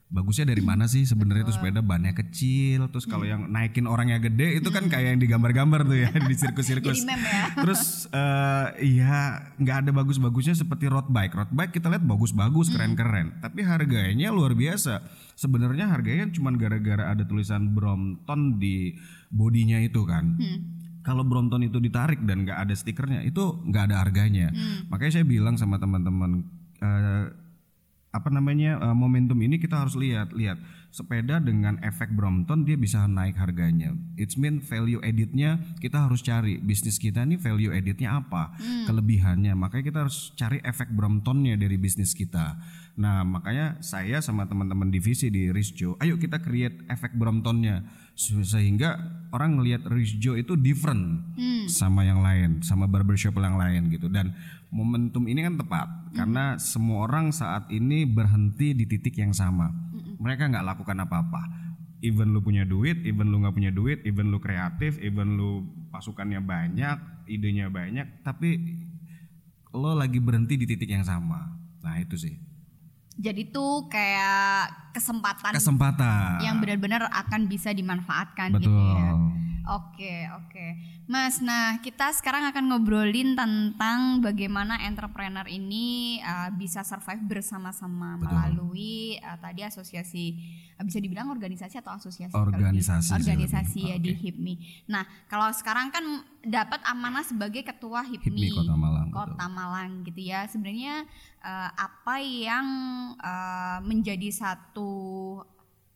bagusnya 0.05 0.45
dari 0.45 0.61
mana 0.61 0.85
sih 0.85 1.01
sebenarnya 1.01 1.49
itu 1.49 1.53
sepeda 1.53 1.81
bannya 1.81 2.13
kecil 2.13 2.87
terus 2.87 3.03
kalau 3.03 3.25
Hmm. 3.25 3.31
yang 3.33 3.41
naikin 3.49 3.85
orangnya 3.85 4.21
gede 4.21 4.61
itu 4.61 4.69
kan 4.69 4.85
kayak 4.85 5.17
yang 5.17 5.19
digambar-gambar 5.19 5.81
tuh 5.83 5.97
ya 5.97 6.13
di 6.29 6.33
sirkus-sirkus. 6.33 7.03
Ya. 7.03 7.17
Terus 7.57 7.81
eh, 8.07 8.65
iya 8.85 9.49
nggak 9.55 9.77
ada 9.81 9.91
bagus-bagusnya 9.91 10.53
seperti 10.53 10.85
road 10.87 11.09
bike. 11.09 11.33
Road 11.33 11.51
bike 11.51 11.73
kita 11.73 11.89
lihat 11.89 12.05
bagus-bagus, 12.05 12.69
Hmm. 12.69 12.75
keren-keren. 12.77 13.27
Tapi 13.39 13.59
harganya 13.61 14.29
luar 14.29 14.53
biasa. 14.53 15.01
Sebenarnya 15.33 15.89
harganya 15.89 16.29
cuma 16.29 16.53
gara-gara 16.53 17.09
ada 17.09 17.23
tulisan 17.23 17.73
Brompton 17.73 18.55
di 18.55 18.93
bodinya 19.27 19.81
itu 19.81 20.05
kan. 20.05 20.37
Hmm. 20.37 20.59
Kalau 21.01 21.21
Brompton 21.21 21.61
itu 21.61 21.77
ditarik 21.77 22.21
dan 22.23 22.45
nggak 22.45 22.61
ada 22.61 22.73
stikernya 22.73 23.21
itu 23.21 23.41
nggak 23.63 23.89
ada 23.89 23.95
harganya. 23.99 24.49
Hmm. 24.49 24.85
Makanya 24.87 25.11
saya 25.11 25.25
bilang 25.25 25.57
sama 25.57 25.75
teman-teman 25.75 26.45
eh, 26.77 27.25
apa 28.15 28.31
namanya 28.31 28.79
eh, 28.79 28.95
momentum 28.95 29.35
ini 29.43 29.59
kita 29.59 29.83
harus 29.83 29.99
lihat 29.99 30.31
lihat 30.31 30.55
sepeda 30.95 31.43
dengan 31.43 31.75
efek 31.83 32.15
Brompton 32.15 32.63
dia 32.63 32.79
bisa 32.79 33.03
naik 33.03 33.35
harganya. 33.35 33.91
It's 34.15 34.39
mean 34.39 34.63
value 34.63 35.03
editnya 35.03 35.59
kita 35.83 36.07
harus 36.07 36.23
cari 36.23 36.55
bisnis 36.63 36.95
kita 36.95 37.27
ini 37.27 37.35
value 37.35 37.75
editnya 37.75 38.15
apa 38.15 38.55
kelebihannya. 38.87 39.51
Makanya 39.59 39.83
kita 39.83 39.99
harus 40.07 40.31
cari 40.39 40.63
efek 40.63 40.95
Bromptonnya 40.95 41.59
dari 41.59 41.75
bisnis 41.75 42.15
kita. 42.15 42.55
Nah 42.95 43.27
makanya 43.27 43.75
saya 43.83 44.23
sama 44.23 44.47
teman-teman 44.47 44.87
divisi 44.87 45.27
di 45.27 45.51
Rizjo, 45.51 45.99
ayo 45.99 46.15
kita 46.15 46.39
create 46.39 46.87
efek 46.87 47.11
Bromptonnya 47.19 47.83
Se- 48.15 48.47
sehingga 48.47 48.95
orang 49.35 49.59
ngelihat 49.59 49.83
Rizjo 49.91 50.39
itu 50.39 50.55
different 50.55 51.35
sama 51.67 52.07
yang 52.07 52.23
lain, 52.23 52.63
sama 52.63 52.87
barbershop 52.87 53.35
yang 53.35 53.59
lain 53.59 53.91
gitu. 53.91 54.07
Dan 54.07 54.31
momentum 54.71 55.27
ini 55.27 55.43
kan 55.43 55.59
tepat 55.59 55.87
karena 56.15 56.55
semua 56.55 57.03
orang 57.11 57.35
saat 57.35 57.67
ini 57.67 58.07
berhenti 58.07 58.71
di 58.71 58.87
titik 58.87 59.19
yang 59.19 59.35
sama. 59.35 59.67
Mereka 60.15 60.47
nggak 60.47 60.63
lakukan 60.63 61.03
apa-apa. 61.03 61.43
Even 61.99 62.31
lu 62.31 62.39
punya 62.39 62.63
duit, 62.63 63.03
even 63.03 63.27
lu 63.27 63.43
nggak 63.43 63.55
punya 63.55 63.71
duit, 63.75 63.99
even 64.07 64.31
lu 64.31 64.39
kreatif, 64.39 64.95
even 65.03 65.35
lu 65.35 65.67
pasukannya 65.91 66.39
banyak, 66.39 67.27
idenya 67.27 67.67
banyak, 67.67 68.23
tapi 68.23 68.55
lo 69.75 69.91
lagi 69.91 70.23
berhenti 70.23 70.55
di 70.55 70.63
titik 70.63 70.87
yang 70.87 71.03
sama. 71.03 71.51
Nah 71.83 71.99
itu 71.99 72.15
sih 72.15 72.54
Jadi 73.15 73.47
tuh 73.47 73.87
kayak 73.87 74.91
kesempatan 74.91 75.51
kesempatan. 75.55 76.39
yang 76.43 76.59
benar-benar 76.59 77.07
akan 77.11 77.47
bisa 77.47 77.71
dimanfaatkan 77.71 78.51
Betul. 78.55 78.71
gitu 78.71 78.79
ya. 78.95 79.11
Oke, 79.65 80.29
oke. 80.29 80.65
Mas, 81.05 81.41
nah 81.41 81.77
kita 81.81 82.13
sekarang 82.13 82.45
akan 82.49 82.63
ngobrolin 82.69 83.33
tentang 83.33 84.21
bagaimana 84.21 84.77
entrepreneur 84.85 85.45
ini 85.49 86.17
uh, 86.21 86.49
bisa 86.53 86.81
survive 86.85 87.21
bersama-sama 87.25 88.17
Betul. 88.17 88.25
melalui 88.25 89.17
uh, 89.21 89.37
tadi 89.37 89.61
asosiasi 89.65 90.25
uh, 90.77 90.83
bisa 90.85 90.97
dibilang 91.01 91.29
organisasi 91.29 91.81
atau 91.81 91.93
asosiasi 91.97 92.33
kalau 92.33 92.49
di- 92.49 92.57
Organisasi 92.61 93.09
organisasi 93.17 93.81
lebih. 93.81 93.89
ya 93.89 93.97
di 94.01 94.11
Oke. 94.13 94.21
HIPMI. 94.21 94.53
Nah, 94.89 95.03
kalau 95.29 95.49
sekarang 95.53 95.89
kan 95.89 96.05
dapat 96.45 96.81
amanah 96.85 97.25
sebagai 97.25 97.65
ketua 97.65 98.05
HIPMI, 98.05 98.29
HIPMI 98.29 98.49
Kota 98.53 98.75
Malang, 98.77 99.07
Kota 99.09 99.45
Malang 99.49 99.91
gitu 100.05 100.21
ya. 100.21 100.45
Sebenarnya 100.45 101.05
uh, 101.41 101.69
apa 101.73 102.21
yang 102.21 102.67
uh, 103.17 103.77
menjadi 103.81 104.29
satu 104.29 104.89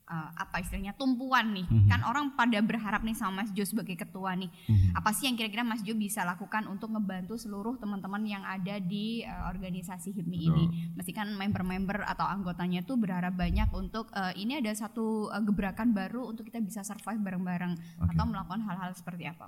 uh, 0.10 0.30
apa 0.34 0.60
istilahnya 0.60 0.98
tumpuan 0.98 1.54
nih 1.54 1.70
Mhm. 1.70 1.88
kan 1.88 2.02
orang 2.04 2.34
pada 2.34 2.58
berharap 2.60 3.06
nih 3.06 3.14
sama 3.14 3.46
Mas 3.46 3.54
Jo 3.54 3.64
sebagai 3.64 3.94
ketua 3.94 4.34
nih 4.34 4.50
Mhm. 4.68 4.98
apa 4.98 5.14
sih 5.14 5.30
yang 5.30 5.38
kira-kira 5.38 5.62
Mas 5.62 5.80
Jo 5.80 5.94
bisa 5.94 6.26
lakukan 6.26 6.66
untuk 6.66 6.90
ngebantu 6.90 7.38
seluruh 7.38 7.78
teman-teman 7.78 8.26
yang 8.26 8.42
ada 8.42 8.82
di 8.82 9.22
uh, 9.22 9.48
organisasi 9.48 10.12
HIPMI 10.12 10.40
ini 10.42 10.66
mesti 10.94 11.14
kan 11.14 11.30
member-member 11.32 12.04
atau 12.04 12.26
anggotanya 12.26 12.82
tuh 12.82 12.98
berharap 12.98 13.38
banyak 13.38 13.70
untuk 13.72 14.10
uh, 14.12 14.34
ini 14.34 14.58
ada 14.58 14.74
satu 14.74 15.30
uh, 15.30 15.40
gebrakan 15.40 15.94
baru 15.94 16.26
untuk 16.26 16.44
kita 16.44 16.58
bisa 16.60 16.82
survive 16.82 17.22
bareng-bareng 17.22 17.78
atau 18.02 18.24
melakukan 18.26 18.66
hal-hal 18.66 18.92
seperti 18.92 19.24
apa 19.26 19.48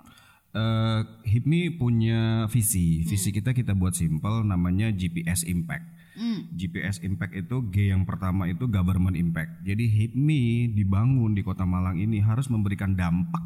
Eh, 0.52 1.00
HIPMI 1.24 1.80
punya 1.80 2.44
visi. 2.44 3.00
Visi 3.00 3.32
kita 3.32 3.56
kita 3.56 3.72
buat 3.72 3.96
simple 3.96 4.44
namanya 4.44 4.92
GPS 4.92 5.48
Impact. 5.48 6.01
Hmm. 6.12 6.48
GPS 6.52 7.00
Impact 7.00 7.32
itu 7.32 7.56
G 7.72 7.88
yang 7.88 8.04
pertama 8.04 8.44
itu 8.44 8.68
government 8.68 9.16
impact. 9.16 9.64
Jadi 9.64 9.88
HIPMI 9.88 10.76
dibangun 10.76 11.32
di 11.32 11.40
Kota 11.40 11.64
Malang 11.64 11.96
ini 11.96 12.20
harus 12.20 12.52
memberikan 12.52 12.92
dampak 12.92 13.40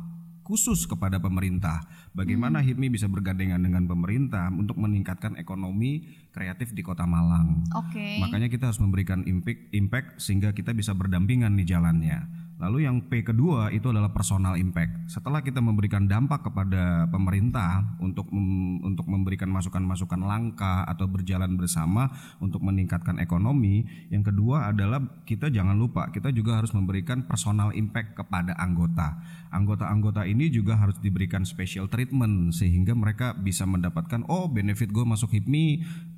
khusus 0.46 0.86
kepada 0.86 1.18
pemerintah. 1.18 1.82
Bagaimana 2.14 2.62
HIPMI 2.62 2.94
bisa 2.94 3.10
bergandengan 3.10 3.58
dengan 3.58 3.90
pemerintah 3.90 4.46
untuk 4.54 4.78
meningkatkan 4.78 5.34
ekonomi 5.34 6.06
kreatif 6.30 6.70
di 6.70 6.86
Kota 6.86 7.02
Malang. 7.02 7.66
oke 7.74 8.22
Makanya 8.22 8.46
kita 8.46 8.70
harus 8.70 8.78
memberikan 8.78 9.26
impact, 9.26 9.74
impact 9.74 10.08
sehingga 10.22 10.54
kita 10.54 10.70
bisa 10.70 10.94
berdampingan 10.94 11.58
di 11.58 11.66
jalannya. 11.66 12.45
Lalu 12.56 12.88
yang 12.88 13.04
P 13.04 13.20
kedua 13.20 13.68
itu 13.68 13.92
adalah 13.92 14.16
personal 14.16 14.56
impact. 14.56 15.12
Setelah 15.12 15.44
kita 15.44 15.60
memberikan 15.60 16.08
dampak 16.08 16.48
kepada 16.48 17.04
pemerintah 17.12 17.84
untuk 18.00 18.32
mem- 18.32 18.80
untuk 18.80 19.04
memberikan 19.04 19.52
masukan-masukan 19.52 20.24
langkah 20.24 20.88
atau 20.88 21.04
berjalan 21.04 21.52
bersama 21.60 22.08
untuk 22.40 22.64
meningkatkan 22.64 23.20
ekonomi, 23.20 23.84
yang 24.08 24.24
kedua 24.24 24.72
adalah 24.72 25.04
kita 25.28 25.52
jangan 25.52 25.76
lupa 25.76 26.08
kita 26.08 26.32
juga 26.32 26.56
harus 26.64 26.72
memberikan 26.72 27.28
personal 27.28 27.76
impact 27.76 28.16
kepada 28.16 28.56
anggota. 28.56 29.20
Anggota-anggota 29.56 30.28
ini 30.28 30.52
juga 30.52 30.76
harus 30.76 31.00
diberikan 31.00 31.48
special 31.48 31.88
treatment 31.88 32.52
sehingga 32.52 32.92
mereka 32.92 33.32
bisa 33.32 33.64
mendapatkan 33.64 34.28
oh 34.28 34.52
benefit 34.52 34.92
gue 34.92 35.02
masuk 35.02 35.32
HIPMI 35.32 35.66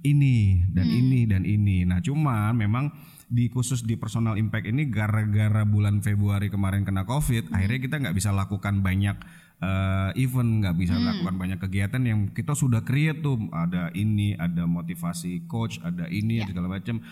ini 0.02 0.66
dan 0.74 0.86
ini 0.90 1.20
dan 1.30 1.46
ini. 1.46 1.86
Nah, 1.86 2.02
cuman 2.02 2.58
memang 2.58 2.90
di 3.28 3.52
khusus 3.52 3.84
di 3.84 3.94
personal 4.00 4.40
impact 4.40 4.64
ini 4.72 4.88
gara-gara 4.88 5.62
bulan 5.68 6.00
Februari 6.00 6.48
kemarin 6.48 6.82
kena 6.82 7.04
COVID, 7.04 7.52
akhirnya 7.52 7.80
kita 7.80 7.96
nggak 8.00 8.16
bisa 8.16 8.32
lakukan 8.32 8.80
banyak 8.80 9.16
eh, 9.60 10.10
event, 10.16 10.64
nggak 10.64 10.76
bisa 10.80 10.96
lakukan 10.96 11.36
banyak 11.36 11.60
kegiatan 11.60 12.02
yang 12.02 12.20
kita 12.32 12.56
sudah 12.56 12.82
create 12.82 13.20
tuh. 13.20 13.36
Ada 13.52 13.92
ini, 13.92 14.32
ada 14.32 14.64
motivasi 14.64 15.44
coach, 15.44 15.76
ada 15.84 16.08
ini, 16.08 16.40
ada 16.40 16.50
segala 16.50 16.80
macam. 16.80 17.04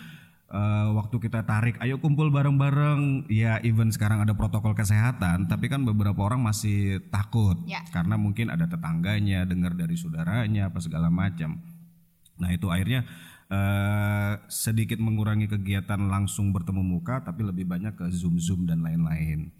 Eh, 0.47 0.87
waktu 0.95 1.19
kita 1.19 1.43
tarik, 1.43 1.75
ayo 1.83 1.99
kumpul 1.99 2.31
bareng-bareng. 2.31 3.27
Ya, 3.27 3.59
even 3.67 3.91
sekarang 3.91 4.23
ada 4.23 4.31
protokol 4.31 4.71
kesehatan, 4.79 5.51
tapi 5.51 5.67
kan 5.67 5.83
beberapa 5.83 6.23
orang 6.23 6.39
masih 6.39 7.03
takut 7.11 7.59
Ya. 7.67 7.83
karena 7.91 8.15
mungkin 8.15 8.47
ada 8.47 8.63
tetangganya, 8.63 9.43
dengar 9.43 9.75
dari 9.75 9.99
saudaranya, 9.99 10.71
apa 10.71 10.79
segala 10.79 11.11
macam. 11.11 11.59
Nah 12.39 12.49
itu 12.55 12.71
akhirnya 12.71 13.03
eh, 13.51 14.33
sedikit 14.47 14.99
mengurangi 15.03 15.51
kegiatan 15.51 15.99
langsung 16.07 16.55
bertemu 16.55 16.79
muka, 16.79 17.23
tapi 17.27 17.43
lebih 17.43 17.67
banyak 17.67 17.95
ke 17.99 18.07
zoom 18.15 18.39
zoom 18.39 18.63
dan 18.63 18.83
lain-lain. 18.83 19.51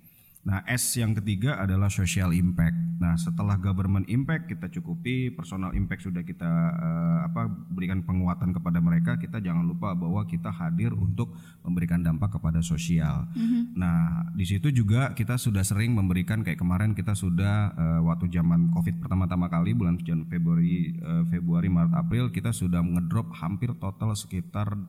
Nah 0.47 0.63
S 0.63 0.95
yang 0.95 1.11
ketiga 1.11 1.59
adalah 1.59 1.91
social 1.91 2.31
impact. 2.31 2.79
Nah 3.03 3.19
setelah 3.19 3.59
government 3.59 4.07
impact 4.07 4.47
kita 4.47 4.71
cukupi, 4.71 5.27
personal 5.27 5.75
impact 5.75 6.07
sudah 6.07 6.23
kita 6.23 6.47
eh, 6.71 7.19
apa 7.27 7.51
berikan 7.51 7.99
penguatan 8.07 8.55
kepada 8.55 8.79
mereka. 8.79 9.19
Kita 9.19 9.43
jangan 9.43 9.67
lupa 9.67 9.91
bahwa 9.91 10.23
kita 10.23 10.47
hadir 10.47 10.95
untuk 10.95 11.35
memberikan 11.67 11.99
dampak 11.99 12.39
kepada 12.39 12.63
sosial. 12.63 13.27
Nah 13.75 14.23
di 14.31 14.47
situ 14.47 14.71
juga 14.71 15.11
kita 15.11 15.35
sudah 15.35 15.67
sering 15.67 15.91
memberikan 15.91 16.47
kayak 16.47 16.63
kemarin 16.63 16.95
kita 16.95 17.11
sudah 17.11 17.75
eh, 17.75 18.01
waktu 18.07 18.31
zaman 18.31 18.71
covid 18.71 19.03
pertama-tama 19.03 19.51
kali 19.51 19.75
bulan 19.75 19.99
Februari 20.31 20.95
eh, 20.95 21.23
Februari 21.27 21.67
Maret 21.67 21.91
April 21.91 22.31
kita 22.31 22.55
sudah 22.55 22.79
ngedrop 22.79 23.35
hampir 23.35 23.75
total 23.75 24.15
sekitar 24.15 24.79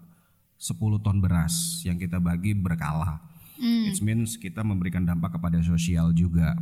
10 0.55 1.03
ton 1.03 1.19
beras 1.19 1.83
yang 1.83 1.99
kita 1.99 2.23
bagi 2.23 2.55
berkala. 2.55 3.28
It 3.59 3.99
means 4.01 4.39
kita 4.39 4.63
memberikan 4.63 5.03
dampak 5.03 5.35
kepada 5.35 5.59
sosial 5.61 6.15
juga. 6.15 6.55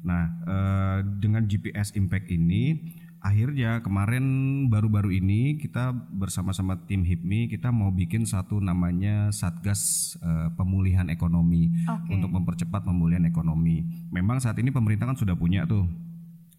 Nah, 0.00 0.24
eh, 0.48 0.98
dengan 1.20 1.44
GPS 1.44 1.92
Impact 1.92 2.32
ini, 2.32 2.80
akhirnya 3.18 3.82
kemarin 3.82 4.24
baru-baru 4.70 5.18
ini 5.18 5.58
kita 5.58 5.90
bersama-sama 5.92 6.78
tim 6.86 7.02
HIPMI 7.02 7.50
kita 7.50 7.74
mau 7.74 7.90
bikin 7.90 8.24
satu 8.24 8.62
namanya 8.62 9.34
Satgas 9.34 10.14
eh, 10.22 10.48
Pemulihan 10.54 11.10
Ekonomi 11.12 11.68
Oke. 11.84 12.14
untuk 12.14 12.30
mempercepat 12.32 12.86
pemulihan 12.86 13.26
ekonomi. 13.26 13.84
Memang 14.08 14.40
saat 14.40 14.56
ini 14.62 14.72
pemerintah 14.72 15.04
kan 15.10 15.18
sudah 15.18 15.36
punya 15.36 15.68
tuh. 15.68 15.84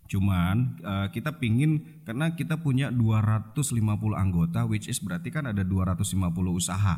Cuman 0.10 0.78
eh, 0.84 1.08
kita 1.16 1.40
pingin 1.42 2.04
karena 2.06 2.36
kita 2.36 2.60
punya 2.62 2.92
250 2.94 3.66
anggota, 4.14 4.68
which 4.70 4.86
is 4.92 5.00
berarti 5.00 5.34
kan 5.34 5.48
ada 5.50 5.66
250 5.66 6.30
usaha. 6.54 6.96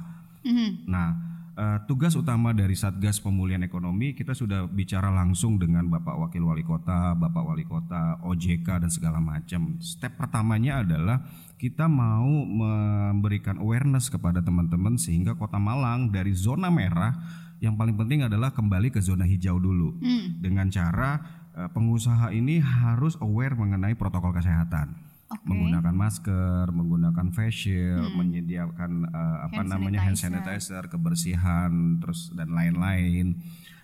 Nah, 0.89 1.30
eh, 1.57 1.79
tugas 1.87 2.15
utama 2.15 2.55
dari 2.55 2.75
Satgas 2.75 3.19
Pemulihan 3.19 3.63
Ekonomi 3.63 4.15
kita 4.15 4.31
sudah 4.31 4.67
bicara 4.67 5.11
langsung 5.11 5.59
dengan 5.59 5.87
Bapak 5.87 6.15
Wakil 6.17 6.43
Wali 6.43 6.63
Kota, 6.63 7.13
Bapak 7.13 7.43
Wali 7.43 7.65
Kota, 7.67 8.19
OJK 8.23 8.87
dan 8.87 8.91
segala 8.91 9.19
macam. 9.19 9.79
Step 9.83 10.15
pertamanya 10.15 10.83
adalah 10.83 11.23
kita 11.59 11.85
mau 11.85 12.29
memberikan 12.47 13.61
awareness 13.61 14.09
kepada 14.09 14.41
teman-teman 14.41 14.97
sehingga 14.97 15.37
Kota 15.37 15.59
Malang 15.61 16.09
dari 16.09 16.33
zona 16.33 16.71
merah 16.71 17.13
yang 17.61 17.77
paling 17.77 17.93
penting 17.93 18.25
adalah 18.25 18.49
kembali 18.49 18.89
ke 18.89 18.97
zona 19.03 19.27
hijau 19.27 19.61
dulu. 19.61 20.01
Dengan 20.39 20.71
cara 20.71 21.21
eh, 21.53 21.69
pengusaha 21.69 22.33
ini 22.33 22.63
harus 22.63 23.19
aware 23.19 23.53
mengenai 23.53 23.93
protokol 23.93 24.33
kesehatan 24.33 25.10
Oke. 25.31 25.47
menggunakan 25.47 25.95
masker, 25.95 26.65
menggunakan 26.75 27.27
face 27.31 27.67
shield, 27.67 28.11
menyediakan 28.19 28.91
eh, 29.07 29.37
apa 29.47 29.61
Hand 29.63 29.71
namanya 29.71 30.03
hand 30.03 30.19
sanitizer. 30.19 30.83
sanitizer, 30.83 30.83
kebersihan, 30.91 31.71
terus 32.03 32.35
dan 32.35 32.51
lain-lain. 32.51 33.39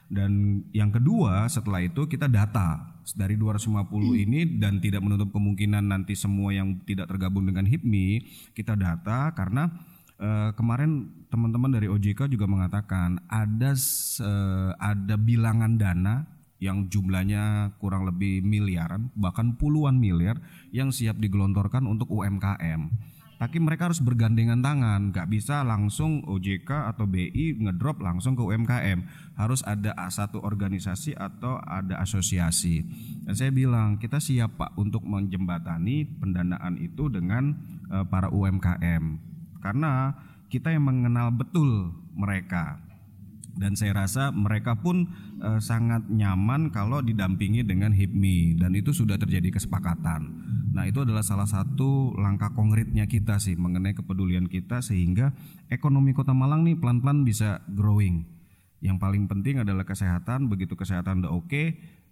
Dan 0.07 0.63
yang 0.71 0.91
kedua 0.91 1.47
setelah 1.51 1.83
itu 1.83 2.07
kita 2.07 2.31
data 2.31 2.95
dari 3.15 3.39
250 3.39 4.23
ini 4.27 4.59
dan 4.59 4.83
tidak 4.83 5.03
menutup 5.03 5.31
kemungkinan 5.31 5.87
nanti 5.87 6.15
semua 6.15 6.51
yang 6.51 6.83
tidak 6.83 7.07
tergabung 7.07 7.47
dengan 7.47 7.63
HIPMI 7.63 8.23
kita 8.51 8.75
data 8.75 9.31
karena 9.31 9.71
eh, 10.19 10.51
kemarin 10.55 11.07
teman-teman 11.31 11.71
dari 11.71 11.87
OJK 11.87 12.27
juga 12.27 12.47
mengatakan 12.47 13.23
ada 13.31 13.71
eh, 13.75 14.71
ada 14.75 15.15
bilangan 15.15 15.79
dana 15.79 16.36
yang 16.57 16.89
jumlahnya 16.89 17.75
kurang 17.77 18.09
lebih 18.09 18.41
miliaran 18.41 19.13
bahkan 19.13 19.53
puluhan 19.57 20.01
miliar 20.01 20.41
yang 20.73 20.89
siap 20.89 21.21
digelontorkan 21.21 21.85
untuk 21.85 22.09
UMKM. 22.09 22.89
Tapi 23.37 23.61
mereka 23.61 23.85
harus 23.85 24.01
bergandengan 24.01 24.65
tangan, 24.65 25.13
nggak 25.13 25.29
bisa 25.29 25.61
langsung 25.61 26.25
OJK 26.25 26.89
atau 26.89 27.05
BI 27.05 27.61
ngedrop 27.61 28.01
langsung 28.01 28.33
ke 28.33 28.41
UMKM. 28.41 29.05
Harus 29.37 29.61
ada 29.61 29.93
satu 30.09 30.41
organisasi 30.41 31.13
atau 31.13 31.61
ada 31.61 32.01
asosiasi. 32.01 32.81
Dan 33.21 33.37
saya 33.37 33.53
bilang 33.53 34.01
kita 34.01 34.17
siap 34.17 34.57
Pak 34.57 34.73
untuk 34.81 35.05
menjembatani 35.05 36.17
pendanaan 36.17 36.81
itu 36.81 37.13
dengan 37.13 37.53
eh, 37.93 38.05
para 38.09 38.33
UMKM. 38.33 39.21
Karena 39.61 40.17
kita 40.49 40.73
yang 40.73 40.89
mengenal 40.89 41.29
betul 41.29 41.93
mereka 42.17 42.81
dan 43.57 43.73
saya 43.73 44.05
rasa 44.05 44.29
mereka 44.29 44.77
pun 44.77 45.09
eh, 45.41 45.59
sangat 45.59 46.05
nyaman 46.07 46.69
kalau 46.69 47.01
didampingi 47.01 47.65
dengan 47.65 47.91
HIPMI 47.91 48.61
dan 48.61 48.71
itu 48.77 48.93
sudah 48.93 49.17
terjadi 49.17 49.53
kesepakatan. 49.57 50.21
Nah 50.77 50.85
itu 50.85 51.01
adalah 51.01 51.25
salah 51.25 51.49
satu 51.49 52.13
langkah 52.15 52.53
konkretnya 52.53 53.09
kita 53.09 53.41
sih 53.41 53.57
mengenai 53.57 53.97
kepedulian 53.97 54.45
kita 54.45 54.85
sehingga 54.85 55.33
ekonomi 55.73 56.13
Kota 56.13 56.37
Malang 56.37 56.63
nih 56.63 56.77
pelan-pelan 56.77 57.25
bisa 57.25 57.65
growing. 57.65 58.29
Yang 58.77 58.97
paling 59.01 59.25
penting 59.25 59.65
adalah 59.65 59.89
kesehatan. 59.89 60.53
Begitu 60.53 60.77
kesehatan 60.77 61.25
udah 61.25 61.33
oke, 61.33 61.63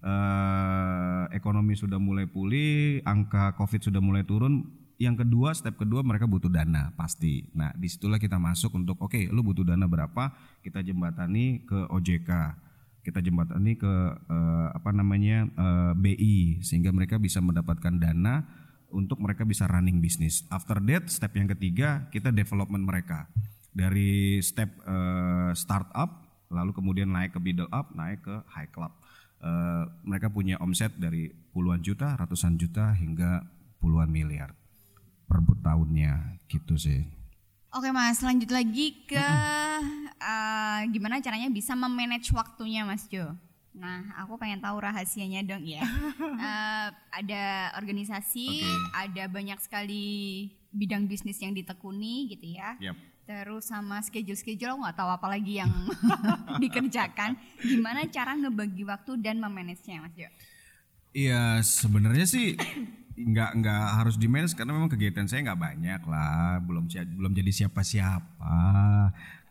eh, 0.01 1.23
ekonomi 1.29 1.77
sudah 1.77 2.01
mulai 2.01 2.25
pulih, 2.25 3.05
angka 3.05 3.53
COVID 3.53 3.85
sudah 3.85 4.01
mulai 4.01 4.25
turun. 4.25 4.84
Yang 4.95 5.27
kedua, 5.27 5.51
step 5.51 5.75
kedua 5.75 6.01
mereka 6.07 6.23
butuh 6.23 6.47
dana 6.47 6.95
pasti. 6.95 7.43
Nah 7.51 7.75
di 7.75 7.91
situlah 7.91 8.15
kita 8.15 8.39
masuk 8.39 8.79
untuk 8.79 8.95
oke, 9.03 9.27
lu 9.27 9.43
butuh 9.43 9.67
dana 9.67 9.83
berapa? 9.87 10.31
Kita 10.63 10.79
jembatani 10.79 11.67
ke 11.67 11.91
OJK 11.91 12.63
kita 13.05 13.21
jembatani 13.21 13.77
ke 13.77 13.93
eh, 14.17 14.67
apa 14.73 14.89
namanya 14.89 15.45
eh, 15.45 15.93
BI 15.93 16.65
sehingga 16.65 16.89
mereka 16.89 17.21
bisa 17.21 17.37
mendapatkan 17.37 17.93
dana 18.01 18.41
untuk 18.89 19.21
mereka 19.21 19.45
bisa 19.45 19.69
running 19.69 20.01
bisnis. 20.01 20.41
After 20.49 20.81
that, 20.89 21.13
step 21.13 21.37
yang 21.37 21.45
ketiga 21.45 22.09
kita 22.09 22.33
development 22.33 22.81
mereka 22.81 23.29
dari 23.69 24.41
step 24.41 24.73
eh, 24.81 25.53
startup 25.53 26.25
lalu 26.49 26.73
kemudian 26.73 27.13
naik 27.13 27.37
ke 27.37 27.39
middle 27.41 27.69
up, 27.69 27.93
naik 27.93 28.25
ke 28.25 28.35
high 28.49 28.73
club. 28.73 28.89
Eh, 29.37 29.83
mereka 30.01 30.33
punya 30.33 30.57
omset 30.57 30.97
dari 30.97 31.29
puluhan 31.53 31.85
juta, 31.85 32.17
ratusan 32.17 32.57
juta 32.57 32.89
hingga 32.97 33.45
puluhan 33.77 34.09
miliar 34.09 34.64
per 35.25 35.41
tahunnya 35.65 36.39
gitu 36.47 36.77
sih. 36.77 37.03
Oke 37.75 37.91
mas, 37.91 38.23
lanjut 38.23 38.47
lagi 38.53 39.03
ke 39.03 39.19
eh, 39.19 40.79
gimana 40.95 41.19
caranya 41.19 41.51
bisa 41.51 41.75
memanage 41.75 42.31
waktunya 42.31 42.87
mas 42.87 43.03
Jo. 43.11 43.35
Nah, 43.75 44.07
aku 44.23 44.39
pengen 44.39 44.63
tahu 44.63 44.79
rahasianya 44.79 45.43
dong 45.43 45.67
ya. 45.67 45.83
Eh, 46.45 46.89
ada 47.15 47.73
organisasi, 47.79 48.61
Oke. 48.61 48.91
ada 48.93 49.23
banyak 49.27 49.57
sekali 49.59 50.05
bidang 50.69 51.09
bisnis 51.09 51.41
yang 51.41 51.51
ditekuni 51.51 52.31
gitu 52.31 52.55
ya. 52.55 52.77
Yap. 52.79 52.95
Terus 53.25 53.65
sama 53.67 53.99
schedule-schedule 54.05 54.77
aku 54.77 54.79
nggak 54.85 54.97
tahu 54.99 55.09
apa 55.09 55.27
lagi 55.27 55.57
yang 55.57 55.71
dikerjakan. 56.63 57.35
Gimana 57.59 58.05
cara 58.07 58.37
ngebagi 58.37 58.85
waktu 58.85 59.17
dan 59.19 59.41
memanagenya 59.41 60.05
mas 60.05 60.13
Jo? 60.13 60.29
Iya 61.15 61.63
sebenarnya 61.63 62.27
sih 62.27 62.59
nggak 63.15 63.51
nggak 63.63 63.85
harus 64.03 64.19
di 64.19 64.27
manage 64.27 64.59
karena 64.59 64.75
memang 64.75 64.91
kegiatan 64.91 65.23
saya 65.27 65.51
nggak 65.51 65.61
banyak 65.61 66.01
lah. 66.05 66.59
Belum 66.63 66.85
belum 66.91 67.31
jadi 67.31 67.51
siapa 67.51 67.81
siapa 67.81 68.55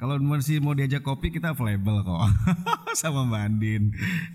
kalau 0.05 0.21
masih 0.21 0.61
mau 0.61 0.77
diajak 0.77 1.01
kopi 1.01 1.33
kita 1.33 1.57
available 1.57 2.05
kok. 2.05 2.29
Sama 3.01 3.25
Mbak 3.25 3.43
Andin. 3.47 3.83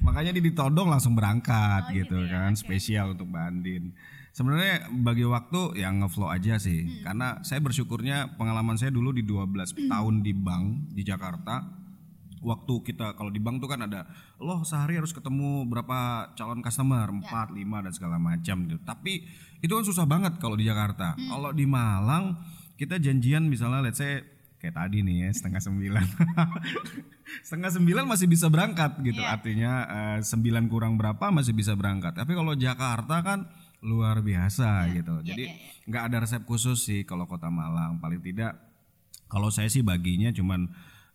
Makanya 0.01 0.33
di 0.33 0.41
ditodong 0.41 0.89
langsung 0.89 1.13
berangkat 1.13 1.93
gitu, 1.93 2.25
kan. 2.25 2.57
spesial 2.57 3.13
untuk 3.13 3.29
Mbak 3.29 3.43
Andin. 3.43 3.83
Sebenarnya 4.33 4.89
bagi 4.89 5.29
waktu 5.29 5.77
yang 5.77 6.01
ngeflow 6.01 6.31
aja 6.31 6.57
sih. 6.57 7.05
Karena 7.05 7.43
saya 7.45 7.61
bersyukurnya 7.61 8.39
pengalaman 8.39 8.81
saya 8.81 8.89
dulu 8.89 9.13
di 9.13 9.21
12 9.21 9.89
tahun 9.93 10.25
di 10.25 10.33
bank 10.33 10.95
di 10.95 11.05
Jakarta 11.05 11.78
waktu 12.39 12.73
kita 12.83 13.15
kalau 13.15 13.31
di 13.31 13.39
bank 13.39 13.59
tuh 13.63 13.69
kan 13.69 13.83
ada 13.83 14.07
loh 14.39 14.63
sehari 14.63 14.95
harus 14.95 15.11
ketemu 15.11 15.67
berapa 15.67 16.31
calon 16.35 16.63
customer? 16.63 17.07
Empat 17.11 17.51
lima 17.51 17.83
dan 17.83 17.91
segala 17.91 18.17
macam 18.17 18.67
gitu. 18.67 18.79
Tapi 18.83 19.23
itu 19.59 19.71
kan 19.71 19.85
susah 19.85 20.05
banget 20.07 20.39
kalau 20.39 20.55
di 20.55 20.67
Jakarta. 20.67 21.15
Kalau 21.15 21.51
di 21.51 21.65
Malang 21.67 22.39
kita 22.79 22.95
janjian 22.99 23.47
misalnya 23.47 23.83
let's 23.83 23.99
say 23.99 24.23
kayak 24.59 24.75
tadi 24.75 25.03
nih 25.03 25.27
ya 25.27 25.29
setengah 25.31 25.61
sembilan. 25.63 26.05
Setengah 27.45 27.69
sembilan 27.69 28.09
masih 28.09 28.25
bisa 28.25 28.49
berangkat 28.49 29.05
gitu. 29.05 29.21
Artinya 29.21 29.71
eh, 29.85 30.19
sembilan 30.25 30.65
kurang 30.65 30.97
berapa 30.97 31.29
masih 31.29 31.53
bisa 31.53 31.77
berangkat. 31.77 32.17
Tapi 32.17 32.33
kalau 32.33 32.57
Jakarta 32.57 33.21
kan 33.21 33.45
luar 33.79 34.19
biasa 34.19 34.91
gitu. 34.91 35.23
jadi 35.23 35.55
nggak 35.87 36.03
ada 36.11 36.17
resep 36.27 36.43
khusus 36.43 36.83
sih 36.83 37.07
kalau 37.07 37.29
kota 37.29 37.47
Malang. 37.47 38.01
Paling 38.03 38.19
tidak 38.19 38.57
kalau 39.29 39.53
saya 39.53 39.69
sih 39.69 39.85
baginya 39.85 40.33
cuman 40.33 40.67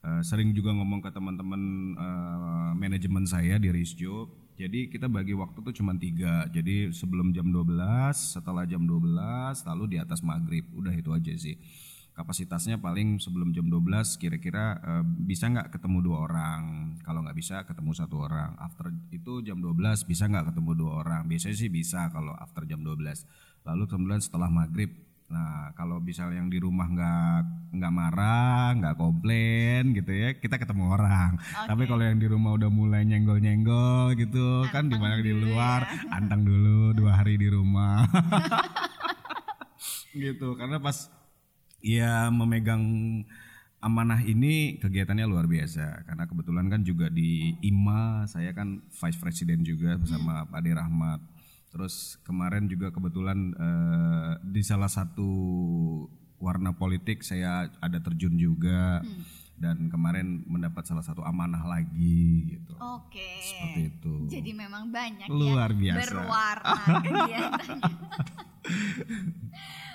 eh, 0.04 0.22
sering 0.22 0.52
juga 0.52 0.76
ngomong 0.76 1.00
ke 1.00 1.10
teman-teman 1.10 1.62
eh, 1.96 2.72
manajemen 2.76 3.24
saya 3.24 3.56
di 3.56 3.72
Risjo. 3.72 4.44
Jadi 4.54 4.86
kita 4.86 5.10
bagi 5.10 5.34
waktu 5.34 5.58
tuh 5.64 5.74
cuman 5.74 5.98
tiga. 5.98 6.46
Jadi 6.52 6.94
sebelum 6.94 7.34
jam 7.34 7.50
12, 7.50 8.38
setelah 8.38 8.62
jam 8.68 8.86
12, 8.86 9.66
lalu 9.66 9.84
di 9.90 9.98
atas 9.98 10.22
maghrib. 10.22 10.62
Udah 10.76 10.94
itu 10.94 11.10
aja 11.10 11.34
sih. 11.34 11.58
Kapasitasnya 12.14 12.78
paling 12.78 13.18
sebelum 13.18 13.50
jam 13.50 13.66
12 13.66 14.14
kira-kira 14.22 14.78
eh, 14.78 15.02
bisa 15.02 15.50
nggak 15.50 15.74
ketemu 15.74 15.98
dua 16.06 16.30
orang. 16.30 16.62
Kalau 17.02 17.26
nggak 17.26 17.34
bisa 17.34 17.66
ketemu 17.66 17.90
satu 17.90 18.16
orang. 18.22 18.54
After 18.62 18.94
itu 19.10 19.42
jam 19.42 19.58
12 19.58 20.06
bisa 20.06 20.30
nggak 20.30 20.54
ketemu 20.54 20.70
dua 20.78 20.92
orang. 21.02 21.26
Biasanya 21.26 21.56
sih 21.58 21.72
bisa 21.72 22.06
kalau 22.14 22.30
after 22.38 22.62
jam 22.70 22.86
12. 22.86 23.26
Lalu 23.66 23.84
kemudian 23.90 24.22
setelah 24.22 24.46
maghrib 24.46 24.94
Nah, 25.34 25.74
kalau 25.74 25.98
misal 25.98 26.30
yang 26.30 26.46
di 26.46 26.62
rumah 26.62 26.86
nggak 26.86 27.38
nggak 27.74 27.90
marah, 27.90 28.70
nggak 28.78 28.94
komplain 28.94 29.90
gitu 29.90 30.14
ya, 30.14 30.38
kita 30.38 30.62
ketemu 30.62 30.94
orang. 30.94 31.34
Tapi 31.42 31.90
kalau 31.90 32.06
yang 32.06 32.22
di 32.22 32.30
rumah 32.30 32.54
udah 32.54 32.70
mulai 32.70 33.02
nyenggol-nyenggol 33.02 34.14
gitu, 34.14 34.62
kan 34.70 34.86
di 34.86 34.94
mana 34.94 35.18
di 35.18 35.34
luar, 35.34 35.90
antang 36.14 36.46
dulu 36.46 36.94
dua 36.94 37.18
hari 37.18 37.34
di 37.34 37.50
rumah. 37.50 38.06
gitu, 40.22 40.54
karena 40.54 40.78
pas 40.78 41.10
ya 41.82 42.30
memegang 42.30 42.86
amanah 43.82 44.22
ini 44.22 44.78
kegiatannya 44.78 45.26
luar 45.26 45.50
biasa. 45.50 46.06
Karena 46.06 46.30
kebetulan 46.30 46.70
kan 46.70 46.86
juga 46.86 47.10
di 47.10 47.58
IMA 47.58 48.30
saya 48.30 48.54
kan 48.54 48.86
vice 48.86 49.18
president 49.18 49.66
juga 49.66 49.98
bersama 49.98 50.46
Pak 50.46 50.62
Ade 50.62 50.72
Rahmat 50.78 51.33
Terus 51.74 52.22
kemarin 52.22 52.70
juga 52.70 52.94
kebetulan 52.94 53.50
eh, 53.50 54.32
di 54.46 54.62
salah 54.62 54.86
satu 54.86 55.26
warna 56.38 56.70
politik 56.78 57.26
saya 57.26 57.66
ada 57.82 57.98
terjun 57.98 58.38
juga 58.38 59.02
dan 59.54 59.86
kemarin 59.86 60.42
mendapat 60.44 60.82
salah 60.82 61.00
satu 61.00 61.22
amanah 61.22 61.62
lagi 61.62 62.26
gitu. 62.52 62.74
Oke. 62.76 63.38
Seperti 63.40 63.80
itu. 63.88 64.14
Jadi 64.28 64.50
memang 64.52 64.88
banyak 64.88 65.26
Luar 65.26 65.70
ya 65.72 65.94
biasa. 65.94 66.00
berwarna 66.04 66.74
kegiatannya. 67.04 67.92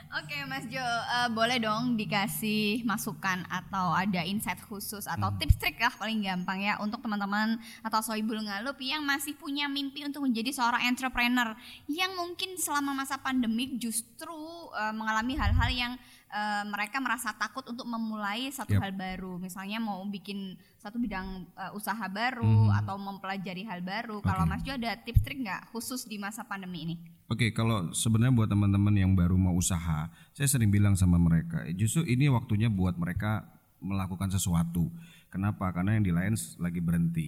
Oke 0.10 0.42
Mas 0.44 0.66
Jo, 0.66 0.82
eh, 0.82 1.30
boleh 1.30 1.62
dong 1.62 1.94
dikasih 1.94 2.82
masukan 2.82 3.46
atau 3.46 3.94
ada 3.94 4.26
insight 4.26 4.58
khusus 4.60 5.06
atau 5.06 5.30
Hmm. 5.30 5.38
tips 5.38 5.54
trik 5.56 5.78
lah 5.78 5.94
paling 5.94 6.18
gampang 6.20 6.66
ya 6.66 6.82
untuk 6.82 6.98
teman-teman 6.98 7.54
atau 7.82 8.02
sohibul 8.02 8.42
ngalup 8.42 8.74
yang 8.80 9.06
masih 9.06 9.38
punya 9.38 9.70
mimpi 9.70 10.02
untuk 10.02 10.26
menjadi 10.26 10.50
seorang 10.50 10.82
entrepreneur 10.84 11.54
yang 11.86 12.10
mungkin 12.16 12.58
selama 12.58 12.98
masa 12.98 13.22
pandemik 13.22 13.78
justru 13.78 14.34
eh, 14.74 14.90
mengalami 14.92 15.38
hal-hal 15.38 15.70
yang 15.70 15.94
eh, 16.30 16.64
mereka 16.70 17.02
merasa 17.02 17.34
takut 17.34 17.66
untuk 17.66 17.90
memulai 17.90 18.48
satu 18.50 18.78
Yap. 18.78 18.82
hal 18.86 18.92
baru, 18.94 19.42
misalnya 19.42 19.82
mau 19.82 20.00
bikin 20.06 20.54
satu 20.78 21.02
bidang 21.02 21.50
eh, 21.58 21.72
usaha 21.74 22.06
baru 22.08 22.70
Hmm. 22.70 22.80
atau 22.80 22.96
mempelajari 23.02 23.66
hal 23.66 23.82
baru. 23.82 24.22
Kalau 24.22 24.46
Mas 24.46 24.62
Jo 24.62 24.78
ada 24.78 24.94
tips 24.96 25.26
trik 25.26 25.42
nggak 25.42 25.74
khusus 25.74 26.06
di 26.06 26.22
masa 26.22 26.46
pandemi 26.46 26.86
ini? 26.86 26.96
Oke, 27.30 27.54
kalau 27.54 27.94
sebenarnya 27.94 28.34
buat 28.34 28.50
teman-teman 28.50 28.94
yang 28.94 29.14
baru 29.14 29.38
mau 29.38 29.54
usaha, 29.54 30.10
saya 30.34 30.48
sering 30.50 30.74
bilang 30.74 30.98
sama 30.98 31.22
mereka, 31.22 31.62
justru 31.78 32.02
ini 32.06 32.26
waktunya 32.26 32.70
buat 32.74 32.98
mereka 32.98 33.46
melakukan 33.80 34.28
sesuatu. 34.34 34.90
Kenapa? 35.30 35.70
Karena 35.70 35.94
yang 35.94 36.06
di 36.06 36.14
lain 36.14 36.34
lagi 36.58 36.82
berhenti. 36.82 37.28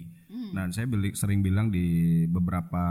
Nah, 0.51 0.67
saya 0.73 0.89
beli- 0.89 1.15
sering 1.15 1.39
bilang 1.45 1.69
di 1.71 2.25
beberapa 2.27 2.83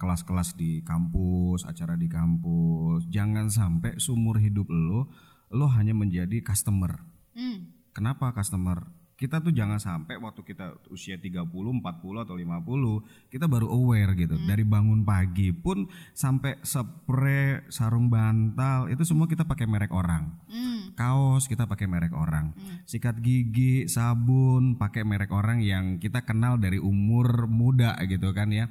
kelas-kelas 0.00 0.56
di 0.58 0.82
kampus, 0.82 1.68
acara 1.68 1.94
di 1.94 2.08
kampus, 2.10 3.06
jangan 3.06 3.52
sampai 3.52 4.00
sumur 4.00 4.40
hidup 4.42 4.66
lo, 4.72 5.12
lo 5.52 5.66
hanya 5.70 5.94
menjadi 5.94 6.40
customer. 6.42 6.98
Hmm. 7.36 7.70
Kenapa 7.94 8.34
customer? 8.34 8.86
Kita 9.18 9.42
tuh 9.42 9.50
jangan 9.50 9.82
sampai 9.82 10.14
waktu 10.22 10.46
kita 10.46 10.78
usia 10.94 11.18
30, 11.18 11.42
40 11.82 12.22
atau 12.22 12.38
50 12.38 13.02
kita 13.26 13.50
baru 13.50 13.66
aware 13.66 14.14
gitu. 14.14 14.38
Dari 14.46 14.62
bangun 14.62 15.02
pagi 15.02 15.50
pun 15.50 15.90
sampai 16.14 16.62
spray, 16.62 17.66
sarung 17.66 18.06
bantal 18.06 18.86
itu 18.86 19.02
semua 19.02 19.26
kita 19.26 19.42
pakai 19.42 19.66
merek 19.66 19.90
orang. 19.90 20.38
Hmm. 20.46 20.67
Kaos 20.98 21.46
kita 21.46 21.70
pakai 21.70 21.86
merek 21.86 22.10
orang. 22.10 22.50
Sikat 22.82 23.22
gigi, 23.22 23.86
sabun 23.86 24.74
pakai 24.74 25.06
merek 25.06 25.30
orang 25.30 25.62
yang 25.62 26.02
kita 26.02 26.26
kenal 26.26 26.58
dari 26.58 26.82
umur 26.82 27.46
muda 27.46 27.94
gitu 28.10 28.34
kan 28.34 28.50
ya. 28.50 28.66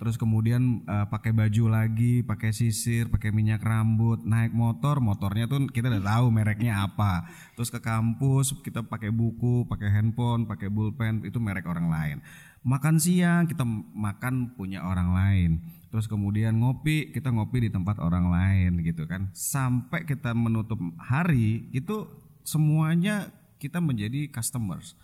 Terus 0.00 0.16
kemudian 0.16 0.80
eh, 0.88 1.06
pakai 1.12 1.36
baju 1.36 1.64
lagi, 1.72 2.24
pakai 2.24 2.56
sisir, 2.56 3.12
pakai 3.12 3.36
minyak 3.36 3.60
rambut, 3.60 4.24
naik 4.24 4.52
motor, 4.56 4.96
motornya 5.00 5.44
tuh 5.44 5.68
kita 5.68 5.92
udah 5.92 6.00
tahu 6.00 6.32
mereknya 6.32 6.84
apa. 6.88 7.28
Terus 7.52 7.68
ke 7.68 7.84
kampus 7.84 8.56
kita 8.64 8.80
pakai 8.84 9.12
buku, 9.12 9.68
pakai 9.68 9.92
handphone, 9.92 10.48
pakai 10.48 10.72
pulpen, 10.72 11.24
itu 11.24 11.36
merek 11.36 11.68
orang 11.68 11.92
lain. 11.92 12.18
Makan 12.60 13.00
siang 13.00 13.48
kita 13.48 13.64
makan 13.96 14.52
punya 14.52 14.84
orang 14.84 15.16
lain. 15.16 15.50
Terus 15.88 16.06
kemudian 16.06 16.60
ngopi, 16.60 17.10
kita 17.10 17.32
ngopi 17.32 17.66
di 17.66 17.70
tempat 17.72 17.98
orang 17.98 18.30
lain 18.30 18.84
gitu 18.84 19.08
kan. 19.08 19.32
Sampai 19.32 20.04
kita 20.04 20.36
menutup 20.36 20.78
hari 21.00 21.66
itu 21.72 22.06
semuanya 22.44 23.32
kita 23.56 23.80
menjadi 23.80 24.28
customers. 24.28 24.94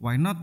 Why 0.00 0.16
not 0.16 0.36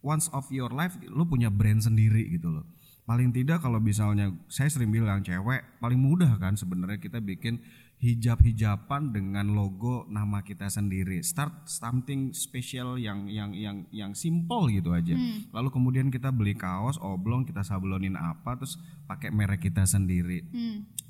once 0.00 0.32
of 0.32 0.48
your 0.48 0.72
life 0.72 0.96
lu 1.06 1.28
punya 1.28 1.52
brand 1.52 1.84
sendiri 1.84 2.28
gitu 2.32 2.50
loh. 2.50 2.66
paling 3.08 3.34
tidak 3.34 3.58
kalau 3.66 3.82
misalnya 3.82 4.30
saya 4.46 4.70
sering 4.70 4.94
bilang 4.94 5.18
cewek 5.26 5.82
paling 5.82 5.98
mudah 5.98 6.30
kan 6.38 6.54
sebenarnya 6.54 7.02
kita 7.02 7.18
bikin 7.18 7.58
hijab-hijaban 8.00 9.12
dengan 9.12 9.52
logo 9.52 10.08
nama 10.08 10.40
kita 10.40 10.72
sendiri. 10.72 11.20
Start 11.20 11.68
something 11.68 12.32
special 12.32 12.96
yang 12.96 13.28
yang 13.28 13.52
yang 13.52 13.84
yang 13.92 14.16
simple 14.16 14.72
gitu 14.72 14.96
aja. 14.96 15.12
Lalu 15.52 15.68
kemudian 15.68 16.08
kita 16.08 16.32
beli 16.32 16.56
kaos 16.56 16.96
oblong, 16.96 17.44
kita 17.44 17.60
sablonin 17.60 18.16
apa 18.16 18.56
terus 18.56 18.80
pakai 19.04 19.28
merek 19.28 19.68
kita 19.68 19.84
sendiri. 19.84 20.48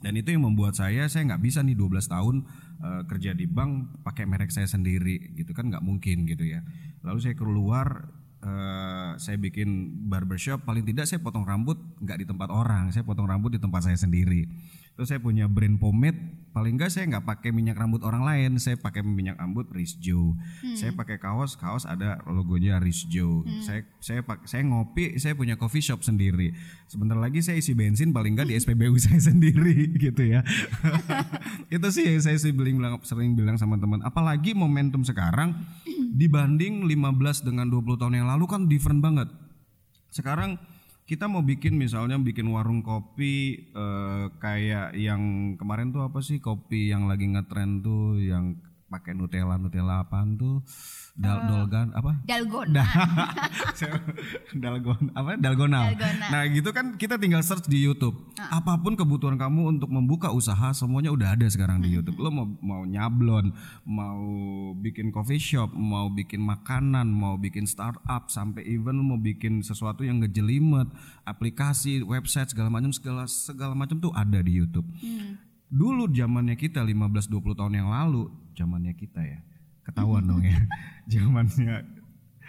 Dan 0.03 0.19
itu 0.19 0.35
yang 0.35 0.43
membuat 0.43 0.75
saya 0.75 1.07
saya 1.07 1.31
nggak 1.31 1.43
bisa 1.47 1.63
nih 1.63 1.79
12 1.79 2.11
tahun 2.11 2.37
eh, 2.83 3.03
kerja 3.07 3.39
di 3.39 3.47
bank 3.47 4.03
pakai 4.03 4.27
merek 4.27 4.51
saya 4.51 4.67
sendiri 4.67 5.31
gitu 5.39 5.55
kan 5.55 5.71
nggak 5.71 5.87
mungkin 5.87 6.27
gitu 6.27 6.43
ya. 6.43 6.67
Lalu 7.07 7.19
saya 7.23 7.39
keluar 7.39 8.11
eh, 8.43 9.15
saya 9.15 9.39
bikin 9.39 9.95
barbershop 10.11 10.67
paling 10.67 10.83
tidak 10.83 11.07
saya 11.07 11.23
potong 11.23 11.47
rambut 11.47 11.79
nggak 12.03 12.19
di 12.19 12.27
tempat 12.27 12.51
orang, 12.51 12.91
saya 12.91 13.07
potong 13.07 13.31
rambut 13.31 13.55
di 13.55 13.63
tempat 13.63 13.87
saya 13.87 13.95
sendiri. 13.95 14.51
Terus 15.01 15.17
saya 15.17 15.21
punya 15.25 15.49
brand 15.49 15.81
pomade 15.81 16.21
paling 16.51 16.77
enggak 16.77 16.91
saya 16.91 17.07
nggak 17.07 17.25
pakai 17.25 17.55
minyak 17.55 17.79
rambut 17.79 18.03
orang 18.03 18.27
lain 18.27 18.59
saya 18.59 18.75
pakai 18.75 19.07
minyak 19.07 19.39
rambut 19.39 19.71
Rizjo 19.71 20.35
saya 20.75 20.91
pakai 20.91 21.23
kaos 21.23 21.55
kaos 21.55 21.87
ada 21.87 22.19
logonya 22.27 22.83
Rizjo 22.83 23.47
saya 23.63 23.87
saya 24.03 24.27
pak 24.27 24.51
saya 24.51 24.67
ngopi 24.67 25.15
saya 25.17 25.39
punya 25.39 25.55
coffee 25.55 25.81
shop 25.81 26.03
sendiri. 26.03 26.51
Sebentar 26.91 27.15
lagi 27.15 27.39
saya 27.45 27.61
isi 27.63 27.77
bensin 27.77 28.11
paling 28.11 28.35
enggak 28.35 28.51
di 28.51 28.59
SPBU 28.63 28.99
saya 29.07 29.21
sendiri 29.21 29.95
gitu 29.95 30.23
ya. 30.27 30.43
Itu 31.75 31.89
sih 31.95 32.09
yang 32.09 32.23
saya 32.25 32.37
sih 32.41 32.51
bilang, 32.51 32.83
bilang 32.83 32.95
sering 33.07 33.39
bilang 33.39 33.57
sama 33.61 33.79
teman. 33.79 34.03
Apalagi 34.03 34.57
momentum 34.57 35.07
sekarang 35.07 35.55
dibanding 36.17 36.85
15 36.85 37.47
dengan 37.47 37.71
20 37.71 38.01
tahun 38.01 38.15
yang 38.21 38.29
lalu 38.29 38.45
kan 38.51 38.67
different 38.67 39.01
banget. 39.01 39.31
Sekarang 40.11 40.59
kita 41.11 41.27
mau 41.27 41.43
bikin 41.43 41.75
misalnya 41.75 42.15
bikin 42.23 42.47
warung 42.55 42.87
kopi 42.87 43.67
eh, 43.75 44.25
kayak 44.39 44.95
yang 44.95 45.55
kemarin 45.59 45.91
tuh 45.91 46.07
apa 46.07 46.23
sih 46.23 46.39
kopi 46.39 46.95
yang 46.95 47.11
lagi 47.11 47.27
ngetren 47.27 47.83
tuh 47.83 48.23
yang 48.23 48.55
pakai 48.91 49.15
Nutella 49.15 49.55
Nutella 49.55 50.03
apaan 50.03 50.35
tuh 50.35 50.67
Dal 51.15 51.47
Dolgan 51.47 51.93
apa 51.93 52.17
Dalgona. 52.25 52.81
Dalgon 54.63 55.13
apa 55.13 55.37
Dalgonal. 55.37 55.95
Dalgona. 55.95 56.27
Nah, 56.33 56.43
gitu 56.49 56.71
kan 56.73 56.97
kita 56.97 57.21
tinggal 57.21 57.45
search 57.45 57.69
di 57.69 57.83
YouTube. 57.83 58.17
Apa 58.39 58.81
pun 58.81 58.97
kebutuhan 58.97 59.37
kamu 59.37 59.79
untuk 59.79 59.91
membuka 59.93 60.33
usaha 60.33 60.73
semuanya 60.73 61.13
udah 61.13 61.37
ada 61.37 61.47
sekarang 61.51 61.85
di 61.85 61.93
YouTube. 61.93 62.19
Lo 62.19 62.33
mau 62.33 62.49
mau 62.65 62.83
nyablon, 62.89 63.53
mau 63.85 64.21
bikin 64.81 65.13
coffee 65.13 65.43
shop, 65.43 65.71
mau 65.77 66.09
bikin 66.09 66.41
makanan, 66.41 67.11
mau 67.11 67.37
bikin 67.37 67.69
startup 67.69 68.33
sampai 68.33 68.65
even 68.65 68.97
lo 68.97 69.05
mau 69.05 69.21
bikin 69.21 69.61
sesuatu 69.61 70.07
yang 70.07 70.25
ngejelimet, 70.25 70.89
aplikasi, 71.29 72.01
website 72.01 72.51
segala 72.51 72.73
macam 72.73 72.91
segala 72.97 73.29
segala 73.29 73.77
macam 73.77 74.01
tuh 74.01 74.15
ada 74.17 74.41
di 74.41 74.57
YouTube. 74.57 74.89
Dulu 75.71 76.11
zamannya 76.11 76.59
kita 76.59 76.83
15 76.83 77.31
20 77.31 77.55
tahun 77.55 77.75
yang 77.79 77.89
lalu, 77.95 78.27
zamannya 78.59 78.93
kita 78.99 79.23
ya. 79.23 79.39
Ketahuan 79.87 80.27
dong 80.27 80.43
ya. 80.43 80.59
Zamannya 81.11 82.01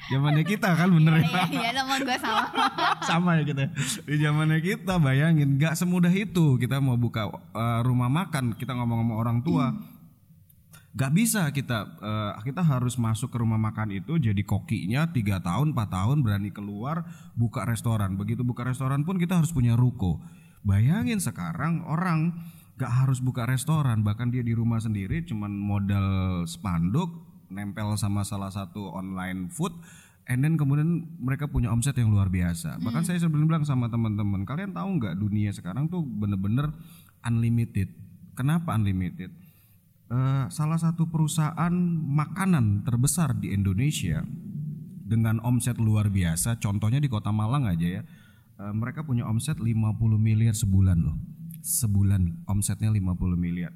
zamannya 0.09 0.43
kita 0.47 0.73
kan 0.73 0.89
bener 0.89 1.21
ya 1.21 1.45
Iya, 1.51 1.69
sama 1.77 1.95
gue 2.01 2.17
sama. 2.17 2.43
sama 3.09 3.29
ya 3.37 3.43
kita 3.45 3.63
di 4.09 4.17
zamannya 4.17 4.59
kita 4.63 4.97
bayangin 4.97 5.61
nggak 5.61 5.77
semudah 5.77 6.09
itu 6.09 6.57
kita 6.57 6.81
mau 6.81 6.97
buka 6.97 7.29
uh, 7.29 7.85
rumah 7.85 8.09
makan 8.09 8.57
kita 8.57 8.73
ngomong 8.73 9.05
sama 9.05 9.13
orang 9.13 9.37
tua 9.45 9.77
nggak 10.91 11.11
bisa 11.15 11.47
kita 11.53 12.01
uh, 12.01 12.33
kita 12.41 12.65
harus 12.65 12.97
masuk 12.97 13.31
ke 13.31 13.37
rumah 13.39 13.61
makan 13.61 13.93
itu 13.93 14.17
jadi 14.17 14.41
kokinya 14.41 15.07
tiga 15.13 15.39
tahun 15.39 15.71
4 15.71 15.87
tahun 15.87 16.17
berani 16.25 16.49
keluar 16.51 17.05
buka 17.37 17.63
restoran 17.63 18.17
begitu 18.17 18.41
buka 18.43 18.65
restoran 18.67 19.05
pun 19.05 19.15
kita 19.15 19.39
harus 19.39 19.53
punya 19.53 19.77
ruko 19.77 20.19
bayangin 20.67 21.21
sekarang 21.23 21.85
orang 21.87 22.35
nggak 22.81 23.05
harus 23.05 23.21
buka 23.21 23.45
restoran 23.45 24.01
bahkan 24.01 24.33
dia 24.33 24.41
di 24.41 24.57
rumah 24.57 24.81
sendiri 24.81 25.21
cuman 25.21 25.53
modal 25.53 26.41
spanduk 26.49 27.13
nempel 27.53 27.93
sama 27.93 28.25
salah 28.25 28.49
satu 28.49 28.89
online 28.89 29.53
food 29.53 29.77
and 30.25 30.41
then 30.41 30.57
kemudian 30.57 31.05
mereka 31.21 31.45
punya 31.45 31.69
omset 31.69 31.93
yang 31.99 32.09
luar 32.09 32.31
biasa. 32.31 32.79
Bahkan 32.79 33.03
saya 33.03 33.19
sering 33.19 33.45
bilang 33.45 33.67
sama 33.67 33.91
teman-teman 33.91 34.47
kalian 34.47 34.71
tahu 34.71 34.97
nggak 34.97 35.19
dunia 35.19 35.51
sekarang 35.51 35.91
tuh 35.91 36.01
bener-bener 36.01 36.71
unlimited? 37.21 37.91
Kenapa 38.33 38.73
unlimited? 38.79 39.29
Eh, 40.11 40.45
salah 40.51 40.75
satu 40.75 41.07
perusahaan 41.07 41.71
makanan 42.03 42.83
terbesar 42.83 43.31
di 43.31 43.55
Indonesia 43.55 44.19
dengan 45.07 45.39
omset 45.39 45.79
luar 45.79 46.11
biasa 46.11 46.59
contohnya 46.59 46.99
di 46.99 47.07
kota 47.07 47.31
Malang 47.31 47.63
aja 47.63 47.99
ya 47.99 48.01
eh, 48.59 48.73
mereka 48.75 49.07
punya 49.07 49.23
omset 49.23 49.55
50 49.55 49.71
miliar 50.19 50.51
sebulan 50.51 50.99
loh 50.99 51.15
sebulan 51.61 52.45
omsetnya 52.45 52.89
50 52.89 53.37
miliar 53.37 53.71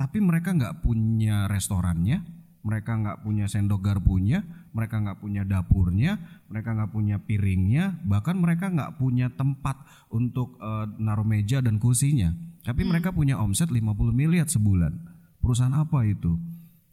tapi 0.00 0.16
mereka 0.16 0.56
nggak 0.56 0.80
punya 0.80 1.44
restorannya, 1.44 2.24
mereka 2.64 2.96
nggak 2.96 3.20
punya 3.20 3.44
sendok 3.44 3.84
garpunya, 3.84 4.40
mereka 4.72 4.96
nggak 4.96 5.20
punya 5.20 5.44
dapurnya, 5.44 6.16
mereka 6.48 6.72
nggak 6.72 6.88
punya 6.88 7.20
piringnya, 7.20 8.00
bahkan 8.08 8.40
mereka 8.40 8.72
nggak 8.72 8.96
punya 8.96 9.28
tempat 9.28 9.76
untuk 10.08 10.56
eh, 10.56 10.88
naruh 10.96 11.28
meja 11.28 11.60
dan 11.60 11.76
kursinya. 11.76 12.32
Tapi 12.64 12.80
mereka 12.88 13.12
punya 13.12 13.36
omset 13.36 13.68
50 13.68 13.92
miliar 14.16 14.48
sebulan. 14.48 14.96
Perusahaan 15.36 15.76
apa 15.76 16.00
itu? 16.08 16.40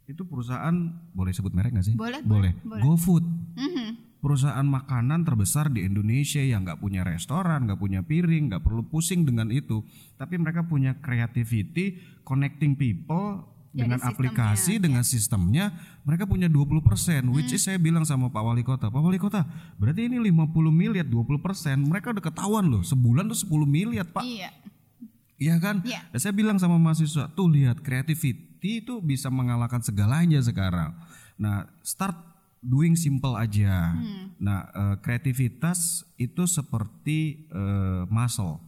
Itu 0.04 0.28
perusahaan 0.28 0.76
boleh 1.16 1.32
sebut 1.32 1.56
merek 1.56 1.80
nggak 1.80 1.88
sih? 1.88 1.96
Boleh, 1.96 2.20
Boleh. 2.28 2.60
boleh. 2.68 2.84
GoFood 2.84 3.24
Mhm. 3.56 3.87
Perusahaan 4.18 4.66
makanan 4.66 5.24
terbesar 5.24 5.70
di 5.70 5.86
Indonesia 5.86 6.42
yang 6.42 6.66
nggak 6.66 6.82
punya 6.82 7.06
restoran, 7.06 7.70
nggak 7.70 7.80
punya 7.80 8.02
piring, 8.02 8.50
nggak 8.50 8.64
perlu 8.66 8.86
pusing 8.90 9.24
dengan 9.24 9.54
itu, 9.54 9.86
tapi 10.18 10.42
mereka 10.42 10.66
punya 10.66 10.98
creativity, 10.98 12.02
connecting 12.26 12.74
people 12.74 13.46
Ya, 13.78 13.86
dengan 13.86 14.02
aplikasi, 14.02 14.82
dengan 14.82 15.06
sistemnya, 15.06 15.70
mereka 16.02 16.26
punya 16.26 16.50
20%, 16.50 17.30
which 17.30 17.54
Hmm. 17.54 17.58
is 17.60 17.62
saya 17.62 17.78
bilang 17.78 18.10
sama 18.10 18.34
Pak 18.34 18.42
Wali 18.42 18.66
Kota, 18.66 18.90
Pak 18.90 19.02
Wali 19.06 19.22
Kota, 19.22 19.46
berarti 19.78 20.10
ini 20.10 20.18
50 20.18 20.74
miliar, 20.74 21.06
20%, 21.06 21.86
mereka 21.86 22.10
udah 22.10 22.24
ketahuan 22.26 22.66
loh, 22.66 22.82
sebulan 22.82 23.30
tuh 23.30 23.38
10 23.38 23.70
miliar, 23.70 24.10
Pak. 24.10 24.26
Iya. 24.26 24.50
Iya 25.38 25.56
kan? 25.62 25.86
Dan 25.86 26.18
saya 26.18 26.34
bilang 26.34 26.58
sama 26.58 26.82
mahasiswa, 26.82 27.30
tuh 27.38 27.54
lihat 27.54 27.86
creativity 27.86 28.82
itu 28.82 28.98
bisa 28.98 29.30
mengalahkan 29.30 29.86
segalanya 29.86 30.42
sekarang. 30.42 30.98
Nah, 31.38 31.70
start 31.86 32.18
doing 32.62 32.98
simple 32.98 33.38
aja. 33.38 33.96
Nah, 34.42 34.70
eh, 34.70 34.96
kreativitas 35.02 36.06
itu 36.20 36.44
seperti 36.46 37.50
eh, 37.50 38.04
muscle. 38.10 38.60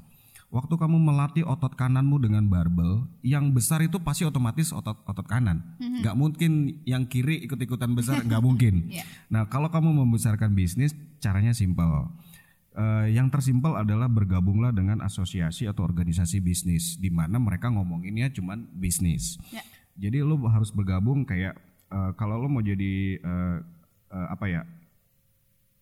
Waktu 0.49 0.81
kamu 0.81 0.97
melatih 0.97 1.45
otot 1.45 1.77
kananmu 1.77 2.25
dengan 2.25 2.41
barbel, 2.49 3.05
yang 3.21 3.53
besar 3.53 3.85
itu 3.85 4.01
pasti 4.01 4.25
otomatis 4.25 4.73
otot 4.73 4.97
otot 5.05 5.29
kanan. 5.29 5.61
Nggak 5.77 6.17
mungkin 6.17 6.81
yang 6.89 7.05
kiri 7.05 7.45
ikut-ikutan 7.45 7.93
besar, 7.93 8.21
nggak 8.27 8.41
mungkin. 8.41 8.89
Iya. 8.89 9.05
Nah, 9.29 9.45
kalau 9.45 9.69
kamu 9.69 9.93
membesarkan 9.93 10.57
bisnis, 10.57 10.97
caranya 11.21 11.53
simple. 11.53 12.09
Eh, 12.79 13.17
yang 13.17 13.27
tersimpel 13.27 13.75
adalah 13.75 14.07
bergabunglah 14.07 14.71
dengan 14.71 15.03
asosiasi 15.03 15.67
atau 15.67 15.83
organisasi 15.83 16.39
bisnis 16.39 16.95
di 16.95 17.11
mana 17.11 17.35
mereka 17.35 17.67
ngomonginnya 17.69 18.31
cuman 18.33 18.71
bisnis. 18.73 19.35
Ya. 19.51 19.61
Jadi 19.99 20.23
lo 20.23 20.39
harus 20.47 20.71
bergabung 20.71 21.29
kayak 21.29 21.59
eh, 21.91 22.11
kalau 22.15 22.39
lo 22.39 22.47
mau 22.47 22.63
jadi 22.63 23.19
eh, 23.19 23.57
eh, 24.09 24.27
apa 24.29 24.45
ya 24.49 24.61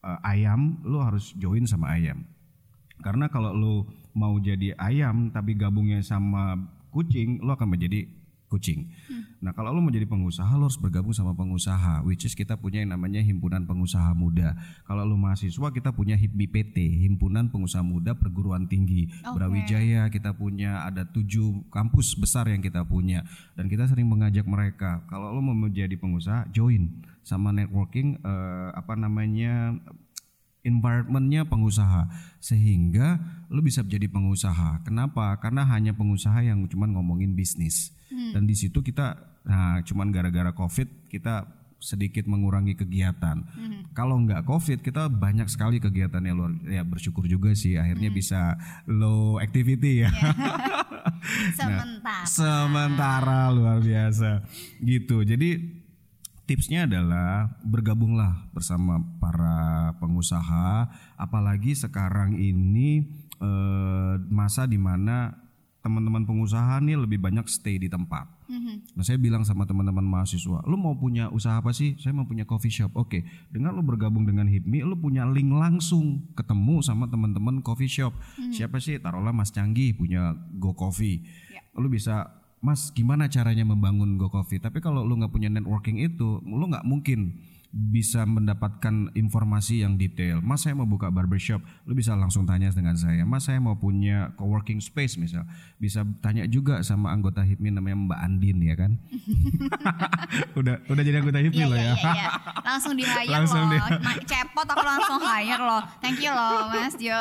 eh, 0.03 0.19
ayam, 0.23 0.79
lo 0.83 1.03
harus 1.03 1.33
join 1.35 1.65
sama 1.67 1.95
ayam. 1.95 2.23
Karena 3.01 3.29
kalau 3.29 3.53
lo 3.53 3.75
mau 4.17 4.33
jadi 4.41 4.73
ayam 4.77 5.29
tapi 5.29 5.53
gabungnya 5.53 6.01
sama 6.01 6.57
kucing, 6.89 7.39
lo 7.45 7.53
akan 7.53 7.77
menjadi 7.77 8.09
kucing. 8.47 8.87
Nah, 9.43 9.51
kalau 9.51 9.75
lo 9.75 9.83
mau 9.83 9.91
jadi 9.91 10.07
pengusaha, 10.07 10.47
lo 10.55 10.71
harus 10.71 10.79
bergabung 10.79 11.11
sama 11.11 11.35
pengusaha, 11.35 12.01
which 12.07 12.23
is 12.23 12.33
kita 12.33 12.55
punya 12.57 12.81
yang 12.81 12.95
namanya 12.95 13.19
himpunan 13.19 13.67
pengusaha 13.67 14.15
muda. 14.15 14.55
Kalau 14.87 15.03
lo 15.03 15.19
mahasiswa, 15.19 15.67
kita 15.69 15.91
punya 15.93 16.15
HIPMI 16.15 16.47
PT, 16.49 16.75
himpunan 17.05 17.51
pengusaha 17.51 17.83
muda 17.83 18.15
perguruan 18.15 18.65
tinggi. 18.65 19.11
Oke. 19.27 19.35
Brawijaya 19.37 20.07
kita 20.09 20.33
punya 20.33 20.87
ada 20.87 21.03
tujuh 21.05 21.67
kampus 21.69 22.15
besar 22.17 22.47
yang 22.49 22.63
kita 22.63 22.87
punya, 22.87 23.27
dan 23.53 23.67
kita 23.67 23.85
sering 23.85 24.07
mengajak 24.07 24.47
mereka. 24.47 25.03
Kalau 25.11 25.35
lo 25.35 25.43
mau 25.43 25.53
menjadi 25.53 25.93
pengusaha, 25.99 26.49
join 26.55 27.03
sama 27.27 27.51
networking 27.51 28.15
eh, 28.23 28.69
apa 28.71 28.95
namanya 28.95 29.75
environmentnya 30.67 31.47
pengusaha 31.47 32.11
sehingga 32.43 33.17
lu 33.47 33.63
bisa 33.63 33.81
menjadi 33.81 34.11
pengusaha. 34.11 34.83
Kenapa? 34.83 35.39
Karena 35.39 35.63
hanya 35.71 35.95
pengusaha 35.95 36.43
yang 36.43 36.67
cuman 36.67 36.91
ngomongin 36.91 37.31
bisnis. 37.33 37.95
Dan 38.07 38.43
di 38.43 38.55
situ 38.55 38.83
kita 38.83 39.39
nah 39.47 39.79
cuman 39.79 40.11
gara-gara 40.11 40.51
Covid 40.51 41.07
kita 41.07 41.47
sedikit 41.77 42.25
mengurangi 42.25 42.73
kegiatan. 42.73 43.37
Kalau 43.93 44.17
nggak 44.25 44.43
Covid 44.43 44.81
kita 44.81 45.07
banyak 45.07 45.47
sekali 45.47 45.77
kegiatan 45.77 46.19
yang 46.25 46.35
luar 46.35 46.51
ya 46.65 46.81
bersyukur 46.81 47.29
juga 47.29 47.53
sih 47.53 47.77
akhirnya 47.77 48.09
bisa 48.09 48.57
low 48.89 49.37
activity 49.37 50.03
ya. 50.03 50.11
Sementara. 51.57 52.25
Sementara 52.25 53.39
luar 53.53 53.79
biasa 53.79 54.43
gitu. 54.81 55.21
Jadi 55.21 55.76
tipsnya 56.47 56.87
adalah 56.87 57.51
bergabunglah 57.61 58.47
bersama 58.55 59.03
para 59.19 59.93
pengusaha 59.99 60.87
apalagi 61.19 61.75
sekarang 61.75 62.39
ini 62.39 63.03
eh, 63.43 64.15
masa 64.31 64.63
di 64.63 64.79
mana 64.79 65.35
teman-teman 65.87 66.27
pengusaha 66.27 66.83
nih 66.83 66.99
lebih 66.99 67.19
banyak 67.23 67.47
stay 67.47 67.79
di 67.79 67.87
tempat. 67.87 68.27
Nah 68.91 69.03
saya 69.07 69.15
bilang 69.15 69.47
sama 69.47 69.63
teman-teman 69.63 70.03
mahasiswa, 70.03 70.59
lu 70.67 70.75
mau 70.75 70.91
punya 70.99 71.31
usaha 71.31 71.63
apa 71.63 71.71
sih? 71.71 71.95
Saya 71.95 72.11
mau 72.11 72.27
punya 72.27 72.43
coffee 72.43 72.71
shop. 72.71 72.91
Oke, 72.99 73.23
dengan 73.47 73.71
lu 73.71 73.83
bergabung 73.87 74.27
dengan 74.27 74.51
HIPMI, 74.51 74.83
lu 74.83 74.99
punya 74.99 75.23
link 75.23 75.47
langsung 75.47 76.27
ketemu 76.35 76.83
sama 76.83 77.07
teman-teman 77.07 77.63
coffee 77.63 77.87
shop. 77.87 78.11
Siapa 78.51 78.83
sih? 78.83 78.99
Taruhlah 78.99 79.31
Mas 79.31 79.55
Canggih 79.55 79.95
punya 79.95 80.35
Go 80.59 80.75
Coffee. 80.75 81.23
Lu 81.79 81.87
bisa, 81.87 82.35
Mas 82.57 82.89
gimana 82.89 83.27
caranya 83.27 83.63
membangun 83.63 84.17
Go 84.17 84.27
Coffee? 84.27 84.57
Tapi 84.57 84.79
kalau 84.79 85.01
lu 85.01 85.13
nggak 85.15 85.29
punya 85.29 85.47
networking 85.47 85.97
itu, 85.97 86.41
lu 86.41 86.65
nggak 86.65 86.83
mungkin 86.83 87.37
bisa 87.67 88.23
mendapatkan 88.23 89.11
informasi 89.13 89.83
yang 89.83 89.93
detail. 89.93 90.39
Mas 90.39 90.63
saya 90.63 90.73
mau 90.73 90.83
buka 90.83 91.07
barbershop, 91.07 91.59
lu 91.83 91.93
bisa 91.93 92.15
langsung 92.15 92.43
tanya 92.43 92.71
dengan 92.71 92.95
saya. 92.95 93.21
Mas 93.21 93.43
saya 93.43 93.59
mau 93.59 93.75
punya 93.75 94.33
coworking 94.33 94.79
space 94.79 95.19
misal, 95.19 95.45
bisa 95.77 96.01
tanya 96.17 96.47
juga 96.47 96.81
sama 96.81 97.11
anggota 97.11 97.43
HIPMI 97.43 97.77
namanya 97.77 97.97
Mbak 97.99 98.19
Andin 98.23 98.57
ya 98.63 98.75
kan. 98.75 98.91
udah 100.59 100.81
udah 100.87 101.03
jadi 101.03 101.17
anggota 101.19 101.39
HIPMI 101.39 101.57
Iya 101.57 101.67
loh 101.67 101.77
iya 101.77 101.85
ya. 101.85 101.93
iya 101.93 102.11
iya. 102.15 102.29
Langsung 102.63 102.93
di 102.95 103.05
hire 103.05 103.29
Langsung 103.29 103.61
loh. 103.61 103.69
di- 103.69 104.25
Cepot 104.25 104.67
aku 104.67 104.83
langsung 104.83 105.19
hire 105.21 105.61
loh. 105.61 105.83
Thank 105.99 106.19
you 106.19 106.31
loh 106.31 106.71
Mas 106.71 106.95
Jo. 106.97 107.19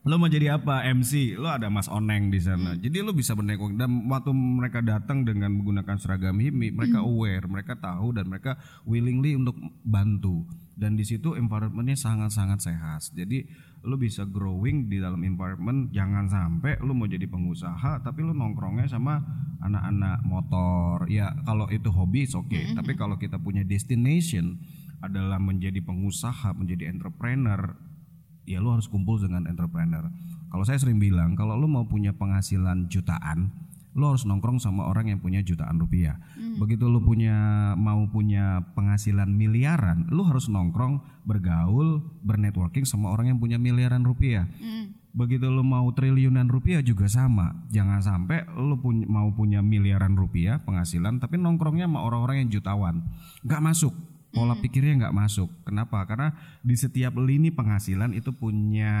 Lo 0.00 0.16
mau 0.16 0.32
jadi 0.32 0.56
apa 0.56 0.80
MC? 0.96 1.36
Lo 1.36 1.52
ada 1.52 1.68
Mas 1.68 1.84
Oneng 1.84 2.32
di 2.32 2.40
sana. 2.40 2.72
Jadi 2.72 3.04
lo 3.04 3.12
bisa 3.12 3.36
bernetwork 3.36 3.76
dan 3.76 4.08
waktu 4.08 4.32
mereka 4.32 4.80
datang 4.80 5.28
dengan 5.28 5.52
menggunakan 5.52 6.00
seragam 6.00 6.40
HIMI, 6.40 6.72
mereka 6.72 7.04
aware, 7.04 7.44
mereka 7.44 7.76
tahu 7.76 8.16
dan 8.16 8.24
mereka 8.32 8.56
willingly 8.88 9.36
untuk 9.36 9.60
bantu. 9.84 10.48
Dan 10.72 10.96
di 10.96 11.04
situ 11.04 11.36
environmentnya 11.36 12.00
sangat-sangat 12.00 12.64
sehat. 12.64 13.12
Jadi 13.12 13.44
lo 13.84 14.00
bisa 14.00 14.24
growing 14.24 14.88
di 14.88 15.04
dalam 15.04 15.20
environment. 15.20 15.92
Jangan 15.92 16.32
sampai 16.32 16.80
lo 16.80 16.96
mau 16.96 17.04
jadi 17.04 17.28
pengusaha 17.28 18.00
tapi 18.00 18.24
lo 18.24 18.32
nongkrongnya 18.32 18.88
sama 18.88 19.20
anak-anak 19.60 20.24
motor. 20.24 21.04
Ya 21.12 21.36
kalau 21.44 21.68
itu 21.68 21.92
hobi 21.92 22.24
oke. 22.24 22.72
Tapi 22.72 22.96
kalau 22.96 23.20
kita 23.20 23.36
punya 23.36 23.68
destination 23.68 24.56
adalah 25.04 25.36
menjadi 25.36 25.84
pengusaha, 25.84 26.56
menjadi 26.56 26.88
entrepreneur, 26.88 27.76
ya 28.50 28.58
lu 28.58 28.74
harus 28.74 28.90
kumpul 28.90 29.22
dengan 29.22 29.46
entrepreneur. 29.46 30.10
Kalau 30.50 30.64
saya 30.66 30.82
sering 30.82 30.98
bilang, 30.98 31.38
kalau 31.38 31.54
lu 31.54 31.70
mau 31.70 31.86
punya 31.86 32.10
penghasilan 32.10 32.90
jutaan, 32.90 33.54
lu 33.94 34.06
harus 34.06 34.26
nongkrong 34.26 34.58
sama 34.58 34.86
orang 34.86 35.10
yang 35.14 35.22
punya 35.22 35.42
jutaan 35.42 35.78
rupiah. 35.78 36.18
Begitu 36.58 36.90
lu 36.90 36.98
punya 37.02 37.34
mau 37.78 38.06
punya 38.10 38.66
penghasilan 38.74 39.30
miliaran, 39.30 40.10
lu 40.10 40.26
harus 40.26 40.50
nongkrong, 40.50 41.02
bergaul, 41.22 42.02
bernetworking 42.26 42.82
sama 42.82 43.14
orang 43.14 43.34
yang 43.34 43.38
punya 43.38 43.62
miliaran 43.62 44.02
rupiah. 44.02 44.46
Begitu 45.10 45.50
lu 45.50 45.66
mau 45.66 45.90
triliunan 45.90 46.46
rupiah 46.46 46.78
juga 46.86 47.10
sama. 47.10 47.66
Jangan 47.74 47.98
sampai 47.98 48.46
lu 48.54 48.78
punya, 48.78 49.06
mau 49.10 49.26
punya 49.34 49.58
miliaran 49.58 50.14
rupiah 50.14 50.62
penghasilan, 50.62 51.18
tapi 51.18 51.34
nongkrongnya 51.34 51.90
sama 51.90 52.06
orang-orang 52.06 52.46
yang 52.46 52.50
jutawan. 52.58 53.02
Nggak 53.42 53.62
masuk 53.62 53.94
pola 54.30 54.54
pikirnya 54.58 55.06
nggak 55.06 55.16
masuk. 55.16 55.50
Kenapa? 55.66 56.02
Karena 56.06 56.34
di 56.62 56.74
setiap 56.78 57.14
lini 57.18 57.50
penghasilan 57.50 58.14
itu 58.14 58.30
punya 58.34 58.94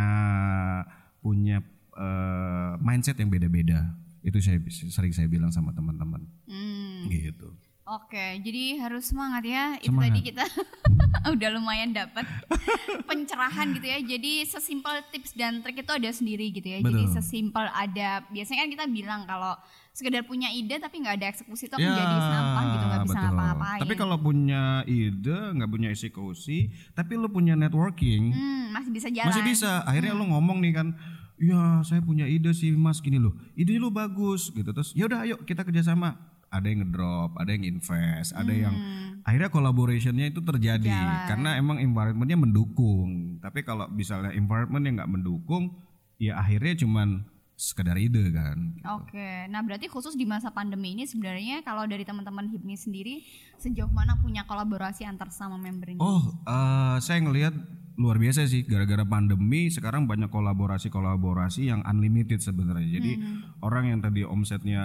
punya 1.22 1.62
eh, 1.96 2.72
mindset 2.82 3.18
yang 3.18 3.30
beda-beda. 3.30 3.94
Itu 4.20 4.42
saya 4.42 4.60
sering 4.68 5.14
saya 5.16 5.30
bilang 5.30 5.54
sama 5.54 5.72
teman-teman. 5.72 6.26
Hmm. 6.44 7.08
Gitu. 7.08 7.56
Oke, 7.90 8.38
jadi 8.46 8.78
harus 8.78 9.10
semangat 9.10 9.42
ya. 9.42 9.74
Itu 9.82 9.90
Semangat. 9.90 10.14
tadi 10.14 10.20
kita 10.30 10.44
udah 11.34 11.48
lumayan 11.58 11.90
dapat 11.90 12.22
pencerahan 13.10 13.74
gitu 13.74 13.82
ya. 13.82 13.98
Jadi 13.98 14.46
sesimpel 14.46 15.02
tips 15.10 15.34
dan 15.34 15.58
trik 15.58 15.82
itu 15.82 15.90
ada 15.90 16.10
sendiri 16.14 16.54
gitu 16.54 16.70
ya. 16.70 16.78
Jadi 16.86 17.02
Betul. 17.10 17.14
sesimpel 17.18 17.66
ada 17.66 18.22
biasanya 18.30 18.62
kan 18.62 18.70
kita 18.70 18.86
bilang 18.86 19.26
kalau 19.26 19.58
sekedar 19.90 20.22
punya 20.22 20.48
ide 20.48 20.76
tapi 20.76 20.98
nggak 20.98 21.14
ada 21.16 21.26
eksekusi 21.28 21.66
itu 21.66 21.76
Ya, 21.76 21.90
jadi 21.90 22.16
sampah 22.16 22.62
gitu 22.64 22.84
nggak 22.84 23.02
bisa 23.04 23.18
ngapa-ngapain. 23.20 23.80
Tapi 23.82 23.94
kalau 23.94 24.16
punya 24.16 24.62
ide, 24.84 25.38
nggak 25.52 25.66
punya 25.68 25.88
eksekusi, 25.90 26.58
tapi 26.92 27.14
lu 27.14 27.26
punya 27.26 27.54
networking, 27.54 28.30
hmm, 28.30 28.64
masih 28.70 28.90
bisa 28.90 29.08
jalan. 29.08 29.28
masih 29.28 29.42
bisa. 29.42 29.82
Akhirnya 29.82 30.14
lu 30.14 30.24
ngomong 30.26 30.62
nih 30.62 30.72
kan, 30.72 30.94
ya 31.36 31.82
saya 31.82 32.00
punya 32.00 32.24
ide 32.24 32.50
sih 32.50 32.70
mas 32.72 32.98
gini 32.98 33.16
loh, 33.16 33.34
ide 33.52 33.76
lu 33.76 33.90
bagus 33.90 34.48
gitu. 34.48 34.70
Terus 34.70 34.94
ya 34.94 35.04
udah 35.04 35.24
ayo 35.24 35.36
kita 35.42 35.62
kerjasama. 35.62 36.16
Ada 36.50 36.66
yang 36.66 36.82
ngedrop, 36.82 37.38
ada 37.38 37.50
yang 37.54 37.62
invest, 37.62 38.34
ada 38.34 38.50
yang 38.50 38.74
akhirnya 39.22 39.54
collaborationnya 39.54 40.34
itu 40.34 40.42
terjadi 40.42 40.82
Hmm. 40.82 40.98
Jalan. 40.98 41.26
karena 41.30 41.50
emang 41.54 41.78
environmentnya 41.78 42.34
mendukung. 42.34 43.38
Tapi 43.38 43.62
kalau 43.62 43.86
misalnya 43.86 44.34
environment 44.34 44.82
yang 44.82 44.94
nggak 44.98 45.12
mendukung, 45.14 45.78
ya 46.18 46.42
akhirnya 46.42 46.74
cuman 46.74 47.22
sekedar 47.60 48.00
ide 48.00 48.32
kan. 48.32 48.72
Oke, 48.96 49.44
nah 49.52 49.60
berarti 49.60 49.84
khusus 49.84 50.16
di 50.16 50.24
masa 50.24 50.48
pandemi 50.48 50.96
ini 50.96 51.04
sebenarnya 51.04 51.60
kalau 51.60 51.84
dari 51.84 52.08
teman-teman 52.08 52.48
HIPMI 52.48 52.76
sendiri 52.80 53.20
sejauh 53.60 53.92
mana 53.92 54.16
punya 54.16 54.48
kolaborasi 54.48 55.04
antar 55.04 55.28
sama 55.28 55.60
membernya? 55.60 56.00
Oh, 56.00 56.40
eh, 56.48 56.96
saya 57.04 57.20
ngelihat 57.20 57.52
luar 58.00 58.16
biasa 58.16 58.48
sih. 58.48 58.64
Gara-gara 58.64 59.04
pandemi 59.04 59.68
sekarang 59.68 60.08
banyak 60.08 60.32
kolaborasi-kolaborasi 60.32 61.68
yang 61.68 61.84
unlimited 61.84 62.40
sebenarnya. 62.40 62.96
Jadi 62.96 63.12
orang 63.60 63.92
yang 63.92 64.00
tadi 64.00 64.24
omsetnya 64.24 64.80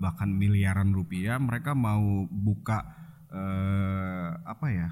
bahkan 0.00 0.32
miliaran 0.32 0.96
rupiah, 0.96 1.36
mereka 1.36 1.76
mau 1.76 2.24
buka 2.32 2.80
eh, 3.28 4.30
apa 4.40 4.66
ya? 4.72 4.88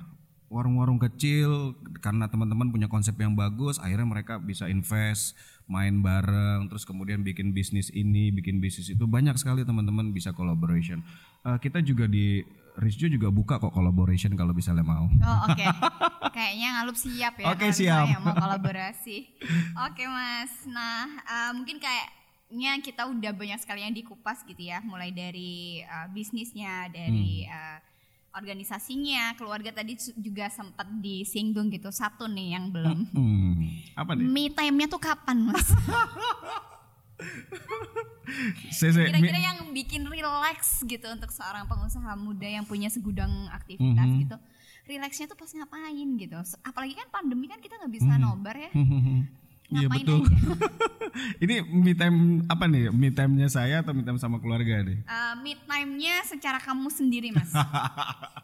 Warung-warung 0.54 1.02
kecil 1.02 1.74
karena 1.98 2.30
teman-teman 2.30 2.70
punya 2.70 2.86
konsep 2.86 3.18
yang 3.18 3.34
bagus, 3.34 3.82
akhirnya 3.82 4.06
mereka 4.06 4.38
bisa 4.38 4.70
invest, 4.70 5.34
main 5.66 5.98
bareng, 5.98 6.70
terus 6.70 6.86
kemudian 6.86 7.26
bikin 7.26 7.50
bisnis 7.50 7.90
ini, 7.90 8.30
bikin 8.30 8.62
bisnis 8.62 8.94
itu 8.94 9.02
banyak 9.10 9.34
sekali 9.34 9.66
teman-teman 9.66 10.14
bisa 10.14 10.30
collaboration. 10.30 11.02
Eh, 11.42 11.58
kita 11.58 11.82
juga 11.82 12.06
di 12.06 12.46
Rizjo 12.74 13.06
juga 13.10 13.30
buka 13.34 13.58
kok 13.58 13.74
collaboration 13.74 14.34
kalau 14.38 14.54
misalnya 14.54 14.86
mau. 14.86 15.10
Oh 15.10 15.38
oke, 15.50 15.66
kayaknya 16.30 16.78
ngalup 16.78 16.98
siap 16.98 17.34
ya. 17.38 17.50
Oke, 17.50 17.70
misalnya 17.70 18.14
siap. 18.14 18.22
Mau 18.22 18.34
kolaborasi. 18.38 19.16
Oke 19.90 20.06
mas, 20.06 20.52
nah 20.70 21.06
eh, 21.22 21.50
mungkin 21.50 21.82
kayaknya 21.82 22.78
kita 22.78 23.10
udah 23.10 23.34
banyak 23.34 23.58
sekali 23.58 23.82
yang 23.82 23.94
dikupas 23.94 24.46
gitu 24.46 24.62
ya, 24.70 24.78
mulai 24.86 25.10
dari 25.10 25.82
eh, 25.82 26.06
bisnisnya, 26.14 26.86
dari 26.94 27.42
Hmm. 27.50 27.90
Organisasinya, 28.34 29.34
keluarga 29.34 29.70
tadi 29.70 29.94
juga 30.14 30.50
sempat 30.50 30.90
disinggung 30.98 31.70
gitu. 31.70 31.88
Satu 31.88 32.26
nih 32.26 32.58
yang 32.58 32.68
belum. 32.68 32.98
Hmm, 33.10 33.54
apa 33.94 34.12
nih? 34.12 34.26
Me 34.26 34.44
time-nya 34.50 34.86
tuh 34.86 34.98
kapan 34.98 35.38
mas? 35.40 35.68
Kira-kira 38.74 39.38
yang 39.38 39.70
bikin 39.70 40.02
relax 40.04 40.82
gitu 40.82 41.06
untuk 41.06 41.30
seorang 41.30 41.64
pengusaha 41.64 42.12
muda 42.16 42.46
yang 42.46 42.64
punya 42.64 42.90
segudang 42.90 43.30
aktivitas 43.50 44.04
Mhm. 44.04 44.18
gitu. 44.26 44.36
Relaxnya 44.84 45.26
tuh 45.26 45.38
pas 45.38 45.48
ngapain 45.48 46.08
gitu. 46.18 46.36
Apalagi 46.60 46.92
kan 46.92 47.08
pandemi 47.08 47.48
kan 47.48 47.56
kita 47.58 47.78
nggak 47.78 47.92
bisa 47.94 48.18
nobar 48.18 48.56
ya. 48.58 48.70
Iya 49.72 49.88
betul. 49.88 50.26
Ini 51.44 51.62
me 51.62 51.94
time 51.94 52.42
apa 52.50 52.66
nih? 52.66 52.90
Me 52.90 53.08
time-nya 53.14 53.48
saya 53.48 53.80
atau 53.80 53.94
me 53.94 54.02
time 54.02 54.18
sama 54.18 54.42
keluarga 54.42 54.82
nih? 54.82 54.98
Eh, 55.06 55.34
me 55.40 55.54
time-nya 55.62 56.26
secara 56.26 56.58
kamu 56.58 56.90
sendiri 56.90 57.30
mas. 57.30 57.54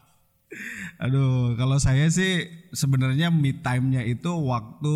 Aduh, 1.03 1.55
kalau 1.55 1.79
saya 1.79 2.07
sih 2.11 2.47
sebenarnya 2.71 3.31
me 3.31 3.55
time-nya 3.55 4.03
itu 4.07 4.31
waktu 4.31 4.95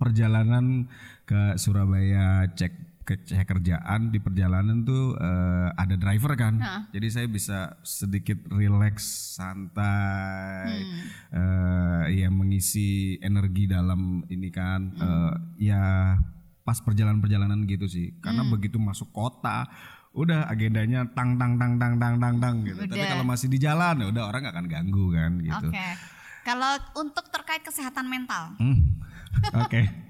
perjalanan 0.00 0.88
ke 1.28 1.60
Surabaya 1.60 2.48
cek 2.56 2.87
ke 3.08 3.16
kerjaan 3.24 4.12
di 4.12 4.20
perjalanan 4.20 4.84
tuh 4.84 5.16
eh, 5.16 5.68
ada 5.72 5.96
driver 5.96 6.36
kan. 6.36 6.60
Jadi 6.92 7.08
saya 7.08 7.24
bisa 7.24 7.80
sedikit 7.80 8.36
relax, 8.52 9.00
santai. 9.40 10.84
eh, 11.32 12.04
ya 12.20 12.28
mengisi 12.28 13.16
energi 13.24 13.64
dalam 13.64 14.28
ini 14.28 14.52
kan 14.52 14.92
eh, 14.92 15.32
ya 15.56 15.84
pas 16.60 16.84
perjalanan-perjalanan 16.84 17.64
gitu 17.64 17.88
sih. 17.88 18.12
Karena 18.20 18.44
begitu 18.44 18.76
masuk 18.76 19.08
kota 19.08 19.64
udah 20.12 20.44
agendanya 20.50 21.08
tang 21.16 21.40
tang 21.40 21.56
tang 21.56 21.80
tang 21.80 21.96
tang 21.96 22.14
tang 22.20 22.36
tang 22.36 22.56
gitu. 22.66 22.76
Tapi 22.84 22.92
Udah. 23.00 23.08
kalau 23.08 23.24
masih 23.24 23.48
di 23.48 23.56
jalan 23.56 24.04
ya 24.04 24.06
udah 24.12 24.24
orang 24.28 24.44
gak 24.44 24.54
akan 24.56 24.66
ganggu 24.68 25.06
kan 25.16 25.32
gitu. 25.40 25.68
Oke. 25.72 25.86
Kalau 26.44 26.72
untuk 26.96 27.28
terkait 27.28 27.60
kesehatan 27.60 28.08
mental, 28.08 28.56
Hmm. 28.56 28.96
Oke. 29.64 29.84
terkait 29.84 30.07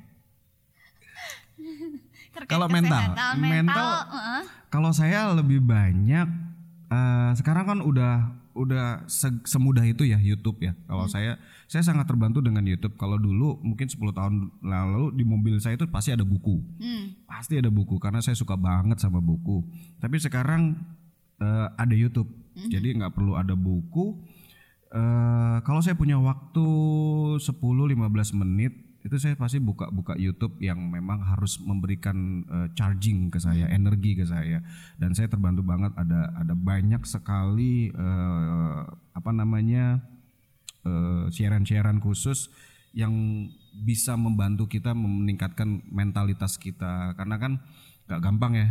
Kalau 2.47 2.67
mental, 2.69 3.03
mental, 3.13 3.33
mental, 3.39 3.89
heeh. 4.09 4.43
kalau 4.69 4.91
saya 4.91 5.33
lebih 5.33 5.59
banyak 5.59 6.29
eh, 6.89 7.31
sekarang 7.35 7.65
kan 7.67 7.79
udah 7.81 8.15
udah 8.59 9.07
se- 9.07 9.43
semudah 9.47 9.87
itu 9.87 10.03
ya 10.03 10.19
YouTube 10.19 10.59
ya. 10.59 10.75
Kalau 10.91 11.07
saya 11.07 11.39
saya 11.71 11.87
sangat 11.87 12.11
terbantu 12.11 12.43
dengan 12.43 12.67
YouTube. 12.67 12.99
Kalau 12.99 13.15
dulu 13.15 13.61
mungkin 13.63 13.87
10 13.87 14.11
tahun 14.11 14.35
lalu 14.59 15.15
di 15.15 15.23
mobil 15.23 15.63
saya 15.63 15.79
itu 15.79 15.87
pasti 15.87 16.11
ada 16.11 16.27
buku. 16.27 16.59
Hmm. 16.83 17.15
Pasti 17.25 17.55
ada 17.55 17.71
buku 17.71 18.03
karena 18.03 18.19
saya 18.19 18.35
suka 18.35 18.59
banget 18.59 18.99
sama 18.99 19.23
buku. 19.23 19.63
Tapi 20.03 20.19
sekarang 20.19 20.75
eh, 21.39 21.67
ada 21.77 21.95
YouTube. 21.95 22.29
Jadi 22.59 22.99
nggak 22.99 23.15
perlu 23.15 23.39
ada 23.39 23.55
buku. 23.55 24.19
Eh, 24.91 25.57
kalau 25.63 25.79
saya 25.79 25.95
punya 25.95 26.19
waktu 26.19 26.67
10-15 27.39 28.35
menit 28.35 28.73
itu 29.07 29.15
saya 29.15 29.39
pasti 29.39 29.63
buka 29.63 29.89
buka 29.95 30.19
YouTube 30.19 30.59
yang 30.59 30.79
memang 30.91 31.23
harus 31.23 31.63
memberikan 31.63 32.43
eh, 32.45 32.69
charging 32.75 33.31
ke 33.31 33.39
saya, 33.39 33.71
energi 33.71 34.19
ke 34.19 34.27
saya. 34.27 34.59
Dan 34.99 35.15
saya 35.15 35.31
terbantu 35.31 35.63
banget 35.63 35.95
ada 35.95 36.35
ada 36.35 36.55
banyak 36.59 37.03
sekali 37.07 37.95
eh, 37.95 38.81
apa 39.15 39.31
namanya 39.31 40.03
eh, 40.83 41.31
siaran-siaran 41.31 42.03
khusus 42.03 42.51
yang 42.91 43.47
bisa 43.79 44.19
membantu 44.19 44.67
kita 44.67 44.91
meningkatkan 44.97 45.87
mentalitas 45.87 46.59
kita 46.59 47.15
karena 47.15 47.37
kan 47.39 47.53
nggak 48.09 48.21
gampang 48.25 48.53
ya 48.57 48.67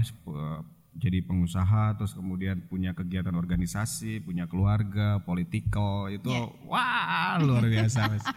jadi 0.98 1.22
pengusaha 1.22 1.94
terus 1.94 2.12
kemudian 2.12 2.58
punya 2.66 2.92
kegiatan 2.92 3.32
organisasi 3.32 4.20
punya 4.20 4.46
keluarga 4.46 5.22
politikal 5.22 6.10
itu 6.10 6.26
Iya. 6.28 6.50
wah 6.66 7.38
luar 7.38 7.64
biasa 7.64 8.10
mas 8.10 8.26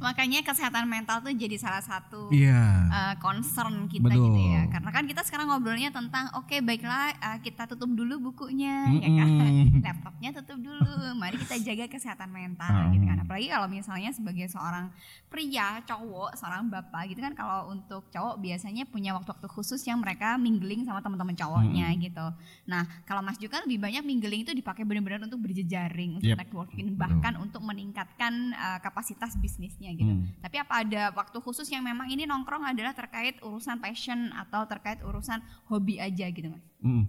Makanya 0.00 0.42
kesehatan 0.42 0.86
mental 0.86 1.22
tuh 1.22 1.32
jadi 1.32 1.56
salah 1.56 1.80
satu 1.80 2.28
iya 2.30 2.88
uh, 2.88 3.14
concern 3.18 3.86
kita 3.86 4.08
Betul. 4.08 4.34
gitu 4.34 4.40
ya. 4.50 4.62
Karena 4.68 4.90
kan 4.90 5.04
kita 5.04 5.22
sekarang 5.22 5.46
ngobrolnya 5.48 5.90
tentang 5.90 6.30
oke 6.34 6.58
baiklah 6.60 7.14
uh, 7.16 7.38
kita 7.40 7.66
tutup 7.66 7.90
dulu 7.90 8.30
bukunya 8.30 8.86
ya 8.92 9.08
kan. 9.14 9.30
Laptopnya 9.86 10.30
tutup 10.36 10.58
dulu. 10.60 10.90
Mari 11.16 11.36
kita 11.38 11.56
jaga 11.62 11.86
kesehatan 11.88 12.30
mental 12.30 12.68
Ah. 12.68 12.90
gitu 12.90 13.04
kan. 13.04 13.22
Apalagi 13.22 13.48
kalau 13.48 13.68
misalnya 13.68 14.10
sebagai 14.10 14.46
seorang 14.48 14.90
pria, 15.26 15.80
cowok, 15.84 16.34
seorang 16.34 16.66
bapak 16.66 17.12
gitu 17.12 17.20
kan 17.20 17.32
kalau 17.32 17.70
untuk 17.70 18.08
cowok 18.10 18.40
biasanya 18.40 18.84
punya 18.86 19.12
waktu-waktu 19.12 19.46
khusus 19.46 19.80
yang 19.84 20.00
mereka 20.00 20.34
mingling 20.36 20.82
sama 20.82 21.00
teman-teman 21.00 21.36
cowoknya 21.76 22.02
gitu. 22.02 22.26
Nah, 22.66 22.82
kalau 23.04 23.20
Mas 23.20 23.36
Ju 23.36 23.48
kan 23.52 23.62
lebih 23.68 23.78
banyak 23.78 24.02
mingling 24.02 24.42
itu 24.48 24.52
dipakai 24.56 24.82
benar-benar 24.88 25.28
untuk 25.28 25.40
berjejaring, 25.44 26.18
untuk 26.18 26.32
Yep. 26.32 26.38
networking 26.48 26.86
bahkan 26.96 27.34
untuk 27.38 27.62
meningkatkan 27.62 28.32
uh, 28.56 28.78
kapasitas 28.80 29.36
bisnisnya 29.36 29.92
gitu. 29.92 30.08
Hmm. 30.08 30.26
Tapi 30.40 30.56
apa 30.58 30.74
ada 30.82 31.02
waktu 31.12 31.38
khusus 31.44 31.68
yang 31.68 31.84
memang 31.84 32.08
ini 32.08 32.24
nongkrong 32.24 32.64
adalah 32.64 32.96
terkait 32.96 33.38
urusan 33.44 33.78
passion 33.78 34.32
atau 34.32 34.64
terkait 34.64 35.04
urusan 35.04 35.38
hobi 35.68 36.00
aja 36.00 36.26
gitu 36.32 36.48
mas? 36.50 36.64
Mm. 36.80 37.04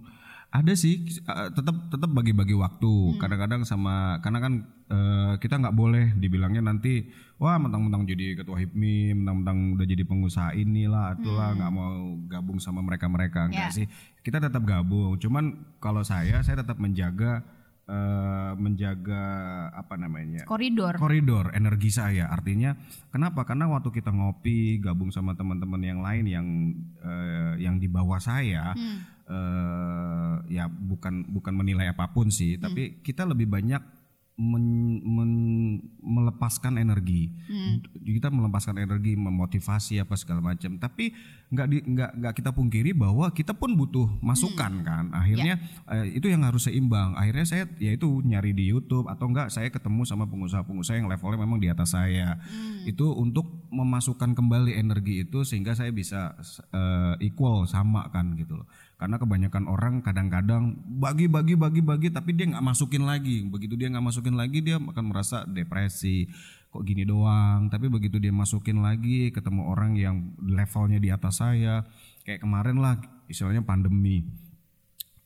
Ada 0.48 0.72
sih 0.72 1.04
eh, 1.04 1.48
tetap 1.52 1.92
tetap 1.92 2.08
bagi-bagi 2.08 2.56
waktu. 2.56 2.88
Hmm. 2.88 3.18
Kadang-kadang 3.20 3.68
sama 3.68 4.16
karena 4.24 4.40
kan 4.40 4.52
eh, 4.88 5.32
kita 5.38 5.60
nggak 5.60 5.76
boleh 5.76 6.16
dibilangnya 6.16 6.64
nanti 6.64 7.04
wah 7.36 7.60
mentang-mentang 7.60 8.08
jadi 8.08 8.32
ketua 8.32 8.56
HIPMI, 8.56 9.12
mentang-mentang 9.12 9.76
udah 9.76 9.86
jadi 9.86 10.02
pengusaha 10.08 10.56
inilah 10.56 11.20
itulah 11.20 11.52
nggak 11.52 11.72
mau 11.72 11.92
gabung 12.26 12.56
sama 12.56 12.80
mereka-mereka 12.80 13.52
enggak 13.52 13.68
Hmm. 13.68 13.72
Ya. 13.72 13.76
sih. 13.76 13.86
Kita 14.24 14.40
tetap 14.40 14.64
gabung. 14.64 15.20
Cuman 15.20 15.44
kalau 15.78 16.00
saya 16.00 16.40
saya 16.40 16.64
tetap 16.64 16.80
menjaga 16.80 17.44
eh, 17.88 18.52
menjaga 18.54 19.24
apa 19.72 19.96
namanya? 19.96 20.44
Koridor. 20.44 21.00
koridor 21.00 21.50
energi 21.56 21.90
saya 21.90 22.28
artinya 22.28 22.76
kenapa 23.08 23.48
karena 23.48 23.66
waktu 23.72 23.88
kita 23.90 24.12
ngopi 24.12 24.78
gabung 24.78 25.08
sama 25.08 25.32
teman-teman 25.34 25.82
yang 25.82 26.00
lain 26.04 26.24
yang 26.28 26.46
eh, 27.02 27.52
yang 27.64 27.80
di 27.80 27.88
bawah 27.88 28.20
saya 28.20 28.76
eh, 29.26 30.34
ya 30.52 30.68
bukan 30.68 31.26
bukan 31.32 31.54
menilai 31.56 31.90
apa 31.90 32.12
pun 32.12 32.28
sih 32.28 32.60
tapi 32.60 33.00
kita 33.00 33.24
lebih 33.24 33.48
banyak 33.48 33.97
men- 34.38 35.02
men- 35.02 35.82
melepaskan 35.98 36.78
energi. 36.78 37.34
Kita 38.00 38.30
melepaskan 38.30 38.78
energi 38.78 39.18
memotivasi 39.18 39.98
apa 39.98 40.14
segala 40.14 40.40
macam. 40.40 40.78
Tapi 40.78 41.10
nggak 41.50 41.66
nggak 41.84 42.10
nggak 42.22 42.34
kita 42.38 42.50
pungkiri 42.54 42.94
bahwa 42.94 43.28
kita 43.34 43.52
pun 43.52 43.74
butuh 43.74 44.06
masukan 44.22 44.80
kan. 44.80 45.10
Akhirnya 45.12 45.58
eh, 45.90 46.16
itu 46.16 46.30
yang 46.30 46.46
harus 46.46 46.70
seimbang. 46.70 47.18
Akhirnya 47.18 47.44
saya 47.44 47.64
ya 47.76 47.90
itu 47.92 48.22
nyari 48.22 48.54
di 48.54 48.70
YouTube 48.70 49.10
atau 49.10 49.26
enggak 49.26 49.50
saya 49.50 49.68
ketemu 49.68 50.06
sama 50.06 50.24
pengusaha-pengusaha 50.30 50.96
yang 50.96 51.10
levelnya 51.10 51.38
memang 51.42 51.58
di 51.58 51.68
atas 51.68 51.92
saya. 51.92 52.38
Itu 52.86 53.12
untuk 53.12 53.68
memasukkan 53.68 54.32
kembali 54.32 54.78
energi 54.78 55.26
itu 55.26 55.42
sehingga 55.42 55.74
saya 55.74 55.90
bisa 55.90 56.38
eh, 56.70 57.26
equal 57.26 57.66
sama 57.66 58.06
kan 58.08 58.38
gitu 58.38 58.62
loh 58.62 58.68
karena 58.98 59.14
kebanyakan 59.14 59.70
orang 59.70 60.02
kadang-kadang 60.02 60.74
bagi 60.98 61.30
bagi 61.30 61.54
bagi 61.54 61.78
bagi 61.78 62.10
tapi 62.10 62.34
dia 62.34 62.50
nggak 62.50 62.66
masukin 62.66 63.06
lagi. 63.06 63.46
Begitu 63.46 63.78
dia 63.78 63.86
nggak 63.94 64.02
masukin 64.02 64.34
lagi 64.34 64.58
dia 64.58 64.82
akan 64.82 65.04
merasa 65.06 65.46
depresi. 65.46 66.26
Kok 66.74 66.82
gini 66.82 67.06
doang? 67.06 67.70
Tapi 67.70 67.86
begitu 67.86 68.18
dia 68.18 68.34
masukin 68.34 68.82
lagi 68.82 69.30
ketemu 69.30 69.70
orang 69.70 69.94
yang 69.94 70.34
levelnya 70.42 70.98
di 70.98 71.14
atas 71.14 71.38
saya. 71.38 71.86
Kayak 72.26 72.42
kemarin 72.42 72.82
lah 72.82 72.98
istilahnya 73.30 73.62
pandemi. 73.62 74.26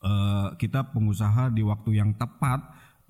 Eh, 0.02 0.48
kita 0.60 0.92
pengusaha 0.92 1.48
di 1.48 1.64
waktu 1.64 1.96
yang 1.96 2.12
tepat 2.12 2.60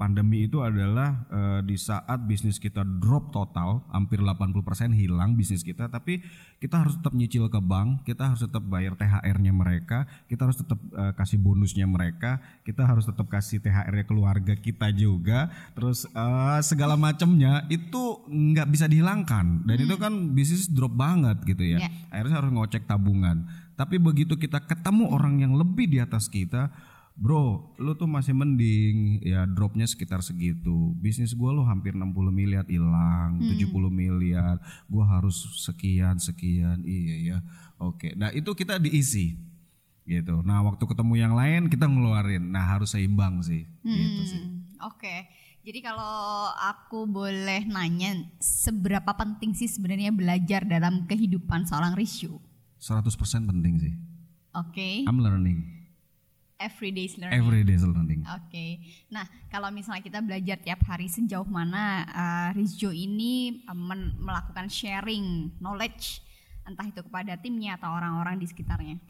pandemi 0.03 0.51
itu 0.51 0.59
adalah 0.67 1.23
eh, 1.31 1.61
di 1.62 1.79
saat 1.79 2.27
bisnis 2.27 2.59
kita 2.59 2.83
drop 2.83 3.31
total 3.31 3.87
hampir 3.95 4.19
80% 4.19 4.91
hilang 4.91 5.38
bisnis 5.38 5.62
kita 5.62 5.87
tapi 5.87 6.19
kita 6.59 6.83
harus 6.83 6.99
tetap 6.99 7.15
nyicil 7.15 7.47
ke 7.47 7.62
bank 7.62 8.03
kita 8.03 8.35
harus 8.35 8.43
tetap 8.43 8.67
bayar 8.67 8.99
THR-nya 8.99 9.55
mereka 9.55 10.11
kita 10.27 10.51
harus 10.51 10.59
tetap 10.59 10.83
eh, 10.99 11.15
kasih 11.15 11.38
bonusnya 11.38 11.87
mereka 11.87 12.43
kita 12.67 12.83
harus 12.83 13.07
tetap 13.07 13.31
kasih 13.31 13.62
THR-nya 13.62 14.07
keluarga 14.07 14.55
kita 14.59 14.88
juga. 14.95 15.53
Terus 15.77 16.09
eh, 16.09 16.61
segala 16.65 16.99
macamnya 16.99 17.67
itu 17.69 18.23
nggak 18.27 18.69
bisa 18.71 18.87
dihilangkan. 18.91 19.67
Dan 19.67 19.77
itu 19.83 19.95
kan 20.01 20.12
bisnis 20.33 20.71
drop 20.71 20.95
banget 20.95 21.43
gitu 21.47 21.62
ya. 21.62 21.79
Ya. 21.83 21.91
akhirnya 22.11 22.37
harus 22.43 22.51
ngocek 22.55 22.85
tabungan. 22.87 23.47
Tapi 23.73 23.97
begitu 23.99 24.37
kita 24.37 24.62
ketemu 24.62 25.11
orang 25.11 25.43
yang 25.43 25.53
lebih 25.57 25.88
di 25.88 25.99
atas 25.99 26.29
kita 26.29 26.71
bro 27.12 27.77
lu 27.77 27.92
tuh 27.92 28.09
masih 28.09 28.33
mending 28.33 29.20
ya 29.22 29.44
dropnya 29.44 29.85
sekitar 29.85 30.25
segitu. 30.25 30.96
Bisnis 30.98 31.37
gua 31.37 31.53
lu 31.53 31.62
hampir 31.62 31.92
60 31.92 32.09
miliar 32.33 32.64
hilang 32.66 33.38
70 33.40 33.68
miliar. 33.92 34.57
Gua 34.88 35.05
harus 35.07 35.37
sekian 35.61 36.16
sekian 36.16 36.83
iya 36.83 37.16
ya 37.35 37.38
oke 37.77 38.14
nah 38.16 38.33
itu 38.33 38.51
kita 38.57 38.81
diisi 38.81 39.37
gitu. 40.09 40.42
Nah 40.42 40.64
waktu 40.66 40.83
ketemu 40.83 41.14
yang 41.14 41.35
lain 41.37 41.70
kita 41.70 41.87
ngeluarin. 41.87 42.51
Nah 42.51 42.64
harus 42.66 42.96
seimbang 42.96 43.44
sih 43.44 43.68
gitu 43.87 44.22
sih. 44.27 44.42
Hmm, 44.42 44.62
Oke, 44.83 45.31
jadi 45.62 45.79
kalau 45.79 46.51
aku 46.59 47.07
boleh 47.07 47.62
nanya, 47.70 48.18
seberapa 48.42 49.14
penting 49.14 49.55
sih 49.55 49.70
sebenarnya 49.70 50.11
belajar 50.11 50.66
dalam 50.66 51.07
kehidupan 51.07 51.70
seorang 51.70 51.94
Rishu? 51.94 52.42
100% 52.83 53.07
penting 53.46 53.79
sih. 53.79 53.94
Oke, 54.59 55.07
I'm 55.07 55.22
learning 55.22 55.82
everyday 56.62 57.11
learning. 57.18 57.35
every 57.35 57.62
day 57.66 57.77
learning 57.77 58.20
Oke, 58.38 58.79
nah 59.11 59.27
kalau 59.51 59.68
misalnya 59.75 60.01
kita 60.01 60.22
belajar 60.22 60.57
tiap 60.62 60.81
hari 60.87 61.11
sejauh 61.11 61.46
mana 61.51 62.07
uh, 62.07 62.48
Rizjo 62.55 62.94
ini 62.94 63.66
uh, 63.66 63.75
men- 63.75 64.14
melakukan 64.22 64.70
sharing 64.70 65.51
knowledge 65.59 66.22
entah 66.62 66.87
itu 66.87 67.03
kepada 67.03 67.35
timnya 67.42 67.75
atau 67.75 67.90
orang-orang 67.90 68.38
di 68.38 68.46
sekitarnya. 68.46 69.03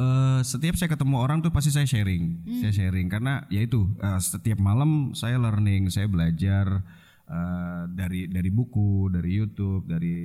Eh, 0.00 0.40
setiap 0.46 0.78
saya 0.80 0.88
ketemu 0.88 1.16
orang 1.20 1.44
tuh 1.44 1.52
pasti 1.52 1.68
saya 1.68 1.84
sharing, 1.84 2.46
saya 2.62 2.72
sharing 2.72 3.10
karena 3.10 3.44
ya 3.52 3.60
itu 3.60 3.90
eh, 4.00 4.20
setiap 4.22 4.56
malam 4.56 5.12
saya 5.12 5.36
learning, 5.36 5.92
saya 5.92 6.08
belajar 6.08 6.80
eh, 7.28 7.82
dari 7.90 8.30
dari 8.30 8.48
buku, 8.48 9.12
dari 9.12 9.30
YouTube, 9.34 9.84
dari 9.90 10.16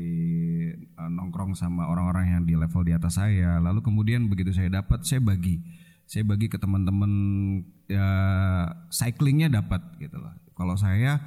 eh, 0.78 1.10
nongkrong 1.12 1.58
sama 1.60 1.92
orang-orang 1.92 2.40
yang 2.40 2.44
di 2.48 2.56
level 2.56 2.88
di 2.88 2.94
atas 2.96 3.20
saya. 3.20 3.60
Lalu 3.60 3.84
kemudian 3.84 4.32
begitu 4.32 4.56
saya 4.56 4.70
dapat, 4.70 5.04
saya 5.04 5.20
bagi, 5.20 5.60
saya 6.06 6.24
bagi 6.24 6.48
ke 6.48 6.62
teman-teman 6.62 7.12
ya 7.90 8.10
cyclingnya 8.94 9.50
dapat 9.50 9.82
gitu 9.98 10.22
loh. 10.22 10.34
Kalau 10.56 10.78
saya 10.78 11.20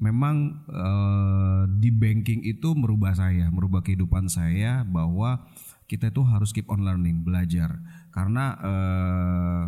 memang 0.00 0.64
eh, 0.70 1.62
di 1.76 1.90
banking 1.92 2.46
itu 2.46 2.72
merubah 2.72 3.12
saya, 3.12 3.50
merubah 3.52 3.84
kehidupan 3.84 4.30
saya 4.30 4.86
bahwa 4.86 5.44
kita 5.90 6.14
itu 6.14 6.22
harus 6.22 6.54
keep 6.54 6.70
on 6.70 6.86
learning, 6.86 7.26
belajar. 7.26 7.76
Karena 8.14 8.56
eh, 8.58 9.62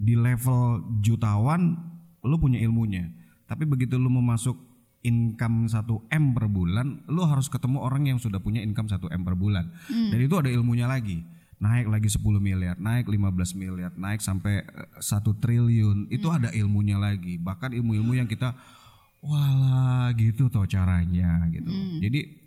di 0.00 0.16
level 0.16 0.96
jutawan 1.04 1.76
lu 2.24 2.36
punya 2.40 2.62
ilmunya. 2.62 3.10
Tapi 3.44 3.68
begitu 3.68 4.00
lu 4.00 4.08
mau 4.08 4.24
masuk 4.24 4.56
income 5.00 5.68
1 5.68 6.12
M 6.12 6.24
per 6.36 6.46
bulan, 6.48 7.04
lu 7.08 7.24
harus 7.24 7.48
ketemu 7.48 7.80
orang 7.80 8.08
yang 8.08 8.18
sudah 8.20 8.40
punya 8.40 8.60
income 8.60 8.88
1 8.88 9.00
M 9.12 9.22
per 9.24 9.36
bulan. 9.36 9.72
Dan 9.88 10.18
itu 10.20 10.34
ada 10.36 10.48
ilmunya 10.48 10.88
lagi. 10.88 11.20
Naik 11.60 11.92
lagi 11.92 12.08
10 12.08 12.40
miliar, 12.40 12.76
naik 12.80 13.04
15 13.04 13.52
miliar, 13.52 13.92
naik 13.92 14.24
sampai 14.24 14.64
eh, 14.64 14.88
1 14.96 15.20
triliun. 15.44 16.08
Itu 16.08 16.32
ada 16.32 16.48
ilmunya 16.56 16.96
lagi. 16.96 17.36
Bahkan 17.36 17.76
ilmu-ilmu 17.76 18.16
yang 18.16 18.24
kita 18.24 18.56
walah 19.20 20.08
gitu 20.16 20.48
toh 20.48 20.64
caranya 20.64 21.44
gitu. 21.52 21.68
Jadi 22.00 22.40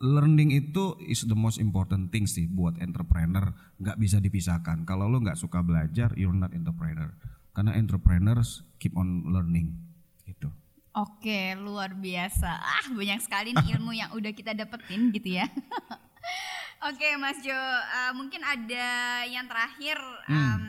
learning 0.00 0.56
itu 0.56 0.96
is 1.04 1.28
the 1.28 1.36
most 1.36 1.60
important 1.60 2.08
thing 2.08 2.24
sih 2.24 2.48
buat 2.48 2.80
entrepreneur 2.80 3.52
nggak 3.76 4.00
bisa 4.00 4.16
dipisahkan 4.16 4.88
kalau 4.88 5.12
lo 5.12 5.20
nggak 5.20 5.36
suka 5.36 5.60
belajar 5.60 6.08
you're 6.16 6.32
not 6.32 6.56
entrepreneur 6.56 7.12
karena 7.52 7.76
entrepreneurs 7.76 8.64
keep 8.80 8.96
on 8.96 9.28
learning 9.28 9.76
gitu 10.24 10.48
Oke, 10.90 11.54
luar 11.54 11.94
biasa. 11.94 12.50
Ah, 12.50 12.90
banyak 12.90 13.22
sekali 13.22 13.54
nih 13.54 13.78
ilmu 13.78 13.94
yang 13.94 14.10
udah 14.10 14.34
kita 14.34 14.58
dapetin 14.58 15.14
gitu 15.14 15.38
ya. 15.38 15.46
Oke, 16.80 17.08
Mas 17.20 17.36
Jo, 17.44 17.52
eh, 17.52 18.12
mungkin 18.16 18.40
ada 18.40 18.88
yang 19.28 19.44
terakhir. 19.44 20.00
em, 20.26 20.62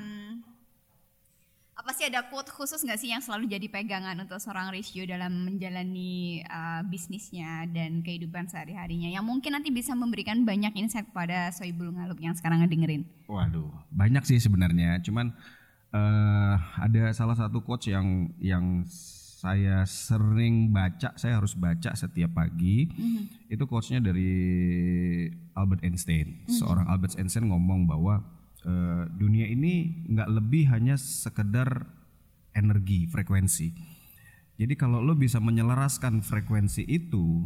Apa 1.71 1.97
sih 1.97 2.05
ada 2.05 2.21
quote 2.29 2.53
khusus 2.53 2.77
nggak 2.85 2.99
sih 3.01 3.09
yang 3.09 3.25
selalu 3.25 3.49
jadi 3.57 3.65
pegangan 3.65 4.13
untuk 4.21 4.37
seorang 4.37 4.69
Rizio 4.69 5.01
dalam 5.01 5.33
menjalani 5.49 6.45
uh, 6.45 6.85
bisnisnya 6.85 7.65
dan 7.73 8.05
kehidupan 8.05 8.45
sehari-harinya 8.45 9.09
yang 9.09 9.25
mungkin 9.25 9.57
nanti 9.57 9.73
bisa 9.73 9.97
memberikan 9.97 10.45
banyak 10.45 10.77
insight 10.77 11.09
kepada 11.09 11.49
Soibul 11.49 11.89
Ngalup 11.89 12.21
yang 12.21 12.37
sekarang 12.37 12.61
ngedengerin? 12.61 13.01
Waduh, 13.25 13.73
banyak 13.89 14.21
sih 14.29 14.37
sebenarnya. 14.37 15.01
Cuman 15.01 15.33
eh 15.91 16.55
ada 16.77 17.09
salah 17.17 17.33
satu 17.33 17.65
quotes 17.65 17.89
yang 17.89 18.29
yang 18.37 18.85
saya 19.41 19.81
sering 19.89 20.69
baca, 20.69 21.17
saya 21.17 21.41
harus 21.41 21.57
baca 21.57 21.97
setiap 21.97 22.37
pagi. 22.37 22.85
Itu 23.49 23.65
quotesnya 23.65 23.97
dari 23.97 24.29
Albert 25.57 25.81
Einstein. 25.81 26.45
Seorang 26.45 26.85
Albert 26.85 27.17
Einstein 27.17 27.49
ngomong 27.49 27.89
bahwa 27.89 28.21
eh, 28.61 29.09
dunia 29.17 29.49
ini 29.49 30.05
nggak 30.13 30.29
lebih 30.29 30.69
hanya 30.69 30.93
sekedar 30.93 31.89
energi, 32.53 33.09
frekuensi. 33.09 33.73
Jadi 34.61 34.77
kalau 34.77 35.01
lo 35.01 35.17
bisa 35.17 35.41
menyelaraskan 35.41 36.21
frekuensi 36.21 36.85
itu, 36.85 37.41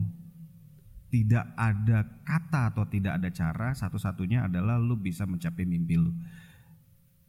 tidak 1.07 1.47
ada 1.55 2.03
kata 2.27 2.75
atau 2.75 2.83
tidak 2.91 3.23
ada 3.23 3.31
cara 3.31 3.71
satu-satunya 3.71 4.51
adalah 4.51 4.75
lu 4.75 4.99
bisa 4.99 5.23
mencapai 5.23 5.63
mimpi 5.63 5.95
lu 5.95 6.11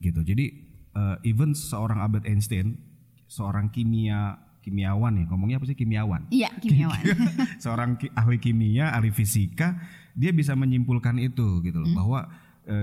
gitu 0.02 0.26
jadi 0.26 0.50
eh, 0.90 1.16
even 1.22 1.54
seorang 1.54 2.02
Albert 2.02 2.26
Einstein 2.26 2.82
seorang 3.30 3.70
kimia 3.70 4.45
kimiawan 4.66 5.14
ya 5.14 5.24
ngomongnya 5.30 5.56
apa 5.56 5.66
sih 5.66 5.78
kimiawan 5.78 6.26
Iya, 6.28 6.50
kimiawan. 6.58 6.98
seorang 7.62 7.94
ki- 7.94 8.10
ahli 8.12 8.36
kimia 8.36 8.90
ahli 8.90 9.14
fisika 9.14 9.78
dia 10.12 10.34
bisa 10.34 10.52
menyimpulkan 10.52 11.22
itu 11.22 11.62
gitu 11.62 11.78
loh 11.78 11.90
bahwa 11.94 12.26
eh, 12.66 12.82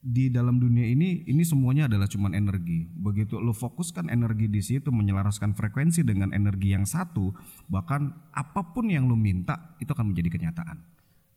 di 0.00 0.28
dalam 0.28 0.60
dunia 0.60 0.84
ini 0.84 1.24
ini 1.24 1.42
semuanya 1.42 1.88
adalah 1.88 2.04
cuman 2.04 2.36
energi. 2.36 2.84
Begitu 2.92 3.40
lo 3.40 3.56
fokuskan 3.56 4.12
energi 4.12 4.52
di 4.52 4.60
situ 4.60 4.92
menyelaraskan 4.92 5.56
frekuensi 5.56 6.04
dengan 6.04 6.28
energi 6.30 6.76
yang 6.76 6.84
satu, 6.84 7.32
bahkan 7.66 8.12
apa 8.28 8.68
pun 8.68 8.92
yang 8.92 9.08
lo 9.08 9.16
minta 9.16 9.72
itu 9.80 9.88
akan 9.88 10.12
menjadi 10.12 10.28
kenyataan. 10.28 10.76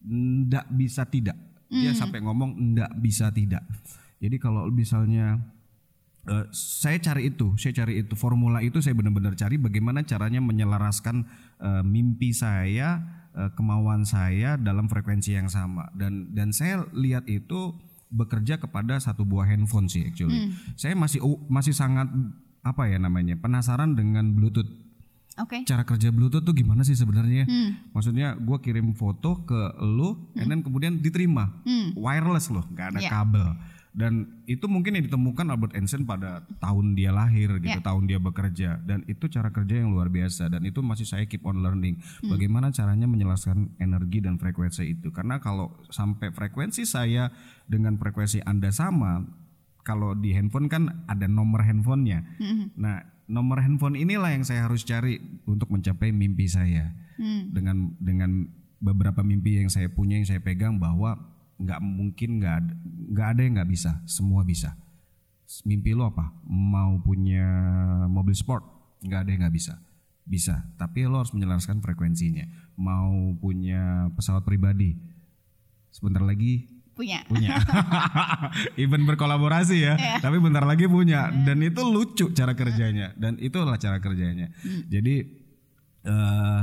Ndak 0.03 0.67
bisa 0.69 1.07
tidak. 1.07 1.39
Dia 1.67 1.95
sampai 1.95 2.19
ngomong 2.19 2.75
ndak 2.75 2.91
bisa 2.99 3.31
tidak. 3.31 3.63
Jadi 4.19 4.35
kalau 4.35 4.67
misalnya 4.67 5.39
eh, 6.27 6.45
saya 6.51 6.99
cari 6.99 7.31
itu, 7.31 7.55
saya 7.55 7.73
cari 7.73 8.03
itu 8.03 8.13
formula 8.13 8.59
itu 8.59 8.83
saya 8.83 8.93
benar-benar 8.93 9.33
cari 9.33 9.55
bagaimana 9.55 10.03
caranya 10.03 10.43
menyelaraskan 10.43 11.23
eh, 11.57 11.83
mimpi 11.83 12.35
saya, 12.35 13.01
eh, 13.33 13.49
kemauan 13.55 14.03
saya 14.03 14.59
dalam 14.59 14.91
frekuensi 14.91 15.33
yang 15.33 15.47
sama 15.47 15.89
dan 15.95 16.35
dan 16.35 16.51
saya 16.51 16.85
lihat 16.93 17.25
itu 17.25 17.73
bekerja 18.07 18.55
kepada 18.55 18.99
satu 18.99 19.27
buah 19.27 19.47
handphone 19.47 19.91
sih 19.91 20.07
actually. 20.07 20.55
Saya 20.79 20.95
masih 20.95 21.19
masih 21.47 21.75
sangat 21.75 22.07
apa 22.63 22.87
ya 22.87 22.99
namanya 22.99 23.35
penasaran 23.35 23.95
dengan 23.95 24.31
Bluetooth 24.31 24.67
Oke. 25.37 25.63
cara 25.67 25.83
kerja 25.83 26.09
Bluetooth 26.09 26.41
tuh 26.41 26.55
gimana 26.55 26.87
sih 26.87 26.95
sebenarnya? 26.95 27.43
Maksudnya 27.91 28.39
gue 28.39 28.57
kirim 28.59 28.95
foto 28.95 29.43
ke 29.43 29.75
lu, 29.83 30.15
and 30.35 30.47
then 30.47 30.63
kemudian 30.63 30.97
diterima 30.97 31.51
wireless 31.93 32.47
loh, 32.49 32.63
nggak 32.73 32.95
ada 32.95 32.99
Iya. 33.03 33.09
kabel. 33.11 33.49
Dan 33.97 34.45
itu 34.45 34.69
mungkin 34.69 34.93
yang 34.93 35.09
ditemukan 35.09 35.49
Albert 35.49 35.73
Einstein 35.73 36.05
pada 36.05 36.45
tahun 36.61 36.93
dia 36.93 37.09
lahir 37.09 37.57
gitu, 37.57 37.81
Iya. 37.81 37.81
tahun 37.81 38.05
dia 38.05 38.21
bekerja. 38.21 38.77
Dan 38.85 39.01
itu 39.09 39.25
cara 39.25 39.49
kerja 39.49 39.81
yang 39.81 39.89
luar 39.89 40.13
biasa. 40.13 40.53
Dan 40.53 40.69
itu 40.69 40.85
masih 40.85 41.09
saya 41.09 41.25
keep 41.25 41.41
on 41.41 41.65
learning. 41.65 41.97
Bagaimana 42.21 42.69
caranya 42.69 43.09
menjelaskan 43.09 43.73
energi 43.81 44.21
dan 44.21 44.37
frekuensi 44.37 44.85
itu? 44.85 45.09
Karena 45.09 45.41
kalau 45.41 45.73
sampai 45.89 46.29
frekuensi 46.29 46.85
saya 46.85 47.33
dengan 47.65 47.97
frekuensi 47.97 48.45
anda 48.45 48.69
sama, 48.69 49.25
kalau 49.81 50.13
di 50.13 50.29
handphone 50.29 50.69
kan 50.69 51.09
ada 51.09 51.25
nomor 51.25 51.65
handphonenya. 51.65 52.21
Nah, 52.77 53.01
nomor 53.25 53.65
handphone 53.65 53.97
inilah 53.97 54.29
yang 54.29 54.45
saya 54.45 54.69
harus 54.69 54.85
cari 54.85 55.17
untuk 55.49 55.73
mencapai 55.73 56.13
mimpi 56.13 56.45
saya. 56.45 56.93
Dengan 57.49 57.97
dengan 57.97 58.45
beberapa 58.77 59.25
mimpi 59.25 59.57
yang 59.57 59.73
saya 59.73 59.89
punya 59.89 60.21
yang 60.21 60.29
saya 60.29 60.37
pegang 60.37 60.77
bahwa 60.77 61.17
nggak 61.57 61.79
mungkin 61.81 62.29
nggak 62.37 62.57
nggak 63.13 63.27
ada 63.33 63.41
yang 63.41 63.53
nggak 63.57 63.71
bisa, 63.71 63.91
semua 64.05 64.45
bisa. 64.45 64.77
Mimpi 65.63 65.95
lo 65.95 66.11
apa? 66.11 66.29
Mau 66.45 66.99
punya 67.01 67.45
mobil 68.11 68.35
sport? 68.35 68.63
Nggak 69.01 69.19
ada 69.25 69.29
yang 69.31 69.41
nggak 69.47 69.55
bisa. 69.55 69.73
Bisa, 70.27 70.67
tapi 70.75 71.07
lo 71.07 71.23
harus 71.23 71.31
menjelaskan 71.31 71.79
frekuensinya. 71.79 72.43
Mau 72.75 73.31
punya 73.39 74.11
pesawat 74.11 74.43
pribadi? 74.43 74.99
Sebentar 75.87 76.21
lagi 76.21 76.77
Punya. 76.97 77.21
punya 77.29 77.61
even 78.81 79.05
berkolaborasi 79.05 79.85
ya 79.85 79.93
tapi 80.17 80.41
bentar 80.41 80.65
lagi 80.65 80.89
punya 80.89 81.29
dan 81.45 81.61
itu 81.61 81.85
lucu 81.85 82.33
cara 82.33 82.57
kerjanya 82.57 83.13
dan 83.13 83.37
itulah 83.37 83.77
cara 83.77 84.01
kerjanya 84.01 84.49
jadi 84.89 85.29
eh 86.09 86.61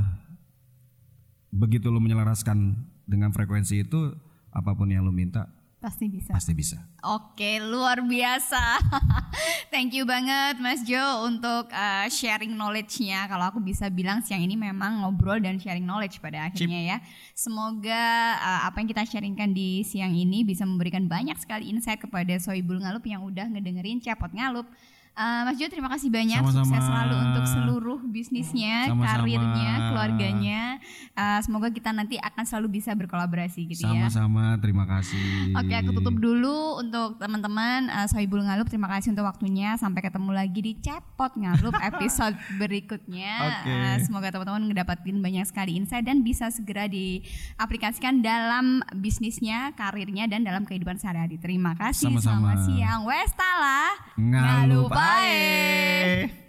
begitu 1.54 1.86
lu 1.86 2.02
menyelaraskan 2.02 2.74
dengan 3.06 3.30
frekuensi 3.30 3.86
itu 3.86 4.10
apa 4.54 4.70
pun 4.72 4.86
yang 4.86 5.02
lu 5.02 5.10
minta 5.10 5.50
Pasti 5.84 6.08
bisa. 6.08 6.32
pasti 6.32 6.56
bisa 6.56 6.80
Oke, 7.04 7.60
luar 7.60 8.00
biasa. 8.00 8.80
Thank 9.72 9.92
you 9.92 10.08
banget 10.08 10.56
Mas 10.56 10.80
Jo 10.80 11.28
untuk 11.28 11.68
uh, 11.68 12.08
sharing 12.08 12.56
knowledge-nya. 12.56 13.28
Kalau 13.28 13.52
aku 13.52 13.60
bisa 13.60 13.92
bilang 13.92 14.24
siang 14.24 14.40
ini 14.40 14.56
memang 14.56 15.04
ngobrol 15.04 15.36
dan 15.44 15.60
sharing 15.60 15.84
knowledge 15.84 16.24
pada 16.24 16.48
akhirnya 16.48 16.80
ya. 16.80 16.96
Semoga 17.36 18.00
uh, 18.40 18.60
apa 18.64 18.80
yang 18.80 18.88
kita 18.88 19.04
sharingkan 19.04 19.52
di 19.52 19.84
siang 19.84 20.16
ini 20.16 20.40
bisa 20.48 20.64
memberikan 20.64 21.04
banyak 21.04 21.36
sekali 21.36 21.68
insight 21.68 22.00
kepada 22.00 22.32
Soibul 22.40 22.80
Ngalup 22.80 23.04
yang 23.04 23.20
udah 23.20 23.44
ngedengerin 23.52 24.00
Cepot 24.00 24.32
Ngalup. 24.32 24.64
Uh, 25.14 25.46
Mas 25.46 25.62
Jo 25.62 25.70
terima 25.70 25.86
kasih 25.94 26.10
banyak 26.10 26.42
Sama-sama. 26.42 26.66
sukses 26.66 26.82
selalu 26.90 27.14
untuk 27.22 27.44
seluruh 27.46 27.98
bisnisnya, 28.10 28.90
Sama-sama. 28.90 29.22
karirnya, 29.22 29.72
keluarganya. 29.86 30.62
Uh, 31.14 31.38
semoga 31.38 31.70
kita 31.70 31.94
nanti 31.94 32.18
akan 32.18 32.42
selalu 32.42 32.82
bisa 32.82 32.90
berkolaborasi 32.98 33.70
gitu 33.70 33.86
ya. 33.86 34.10
sama-sama 34.10 34.58
terima 34.58 34.82
kasih 34.90 35.54
Oke, 35.54 35.70
aku 35.70 35.94
tutup 35.94 36.18
dulu 36.18 36.82
untuk 36.82 37.22
teman-teman 37.22 37.86
uh, 37.86 38.10
Sohibul 38.10 38.42
Ngalup. 38.42 38.66
Terima 38.66 38.90
kasih 38.90 39.14
untuk 39.14 39.22
waktunya. 39.22 39.78
Sampai 39.78 40.02
ketemu 40.02 40.34
lagi 40.34 40.58
di 40.58 40.74
Cepot 40.82 41.30
Ngalup 41.38 41.78
episode 41.94 42.34
berikutnya. 42.58 43.62
Oke. 43.62 43.70
Uh, 43.70 43.96
semoga 44.02 44.34
teman-teman 44.34 44.66
ngedapatin 44.66 45.22
banyak 45.22 45.46
sekali 45.46 45.78
insight 45.78 46.02
dan 46.02 46.26
bisa 46.26 46.50
segera 46.50 46.90
diaplikasikan 46.90 48.18
dalam 48.18 48.82
bisnisnya, 48.98 49.70
karirnya, 49.78 50.26
dan 50.26 50.42
dalam 50.42 50.66
kehidupan 50.66 50.98
sehari-hari. 50.98 51.38
Terima 51.38 51.78
kasih. 51.78 52.10
Sama-sama. 52.10 52.58
Selamat 52.58 52.58
siang. 52.66 53.00
Westala. 53.06 53.80
Ngalup 54.18 54.90
Ngalup 54.90 55.03
Bye. 55.04 56.30
Bye. 56.30 56.43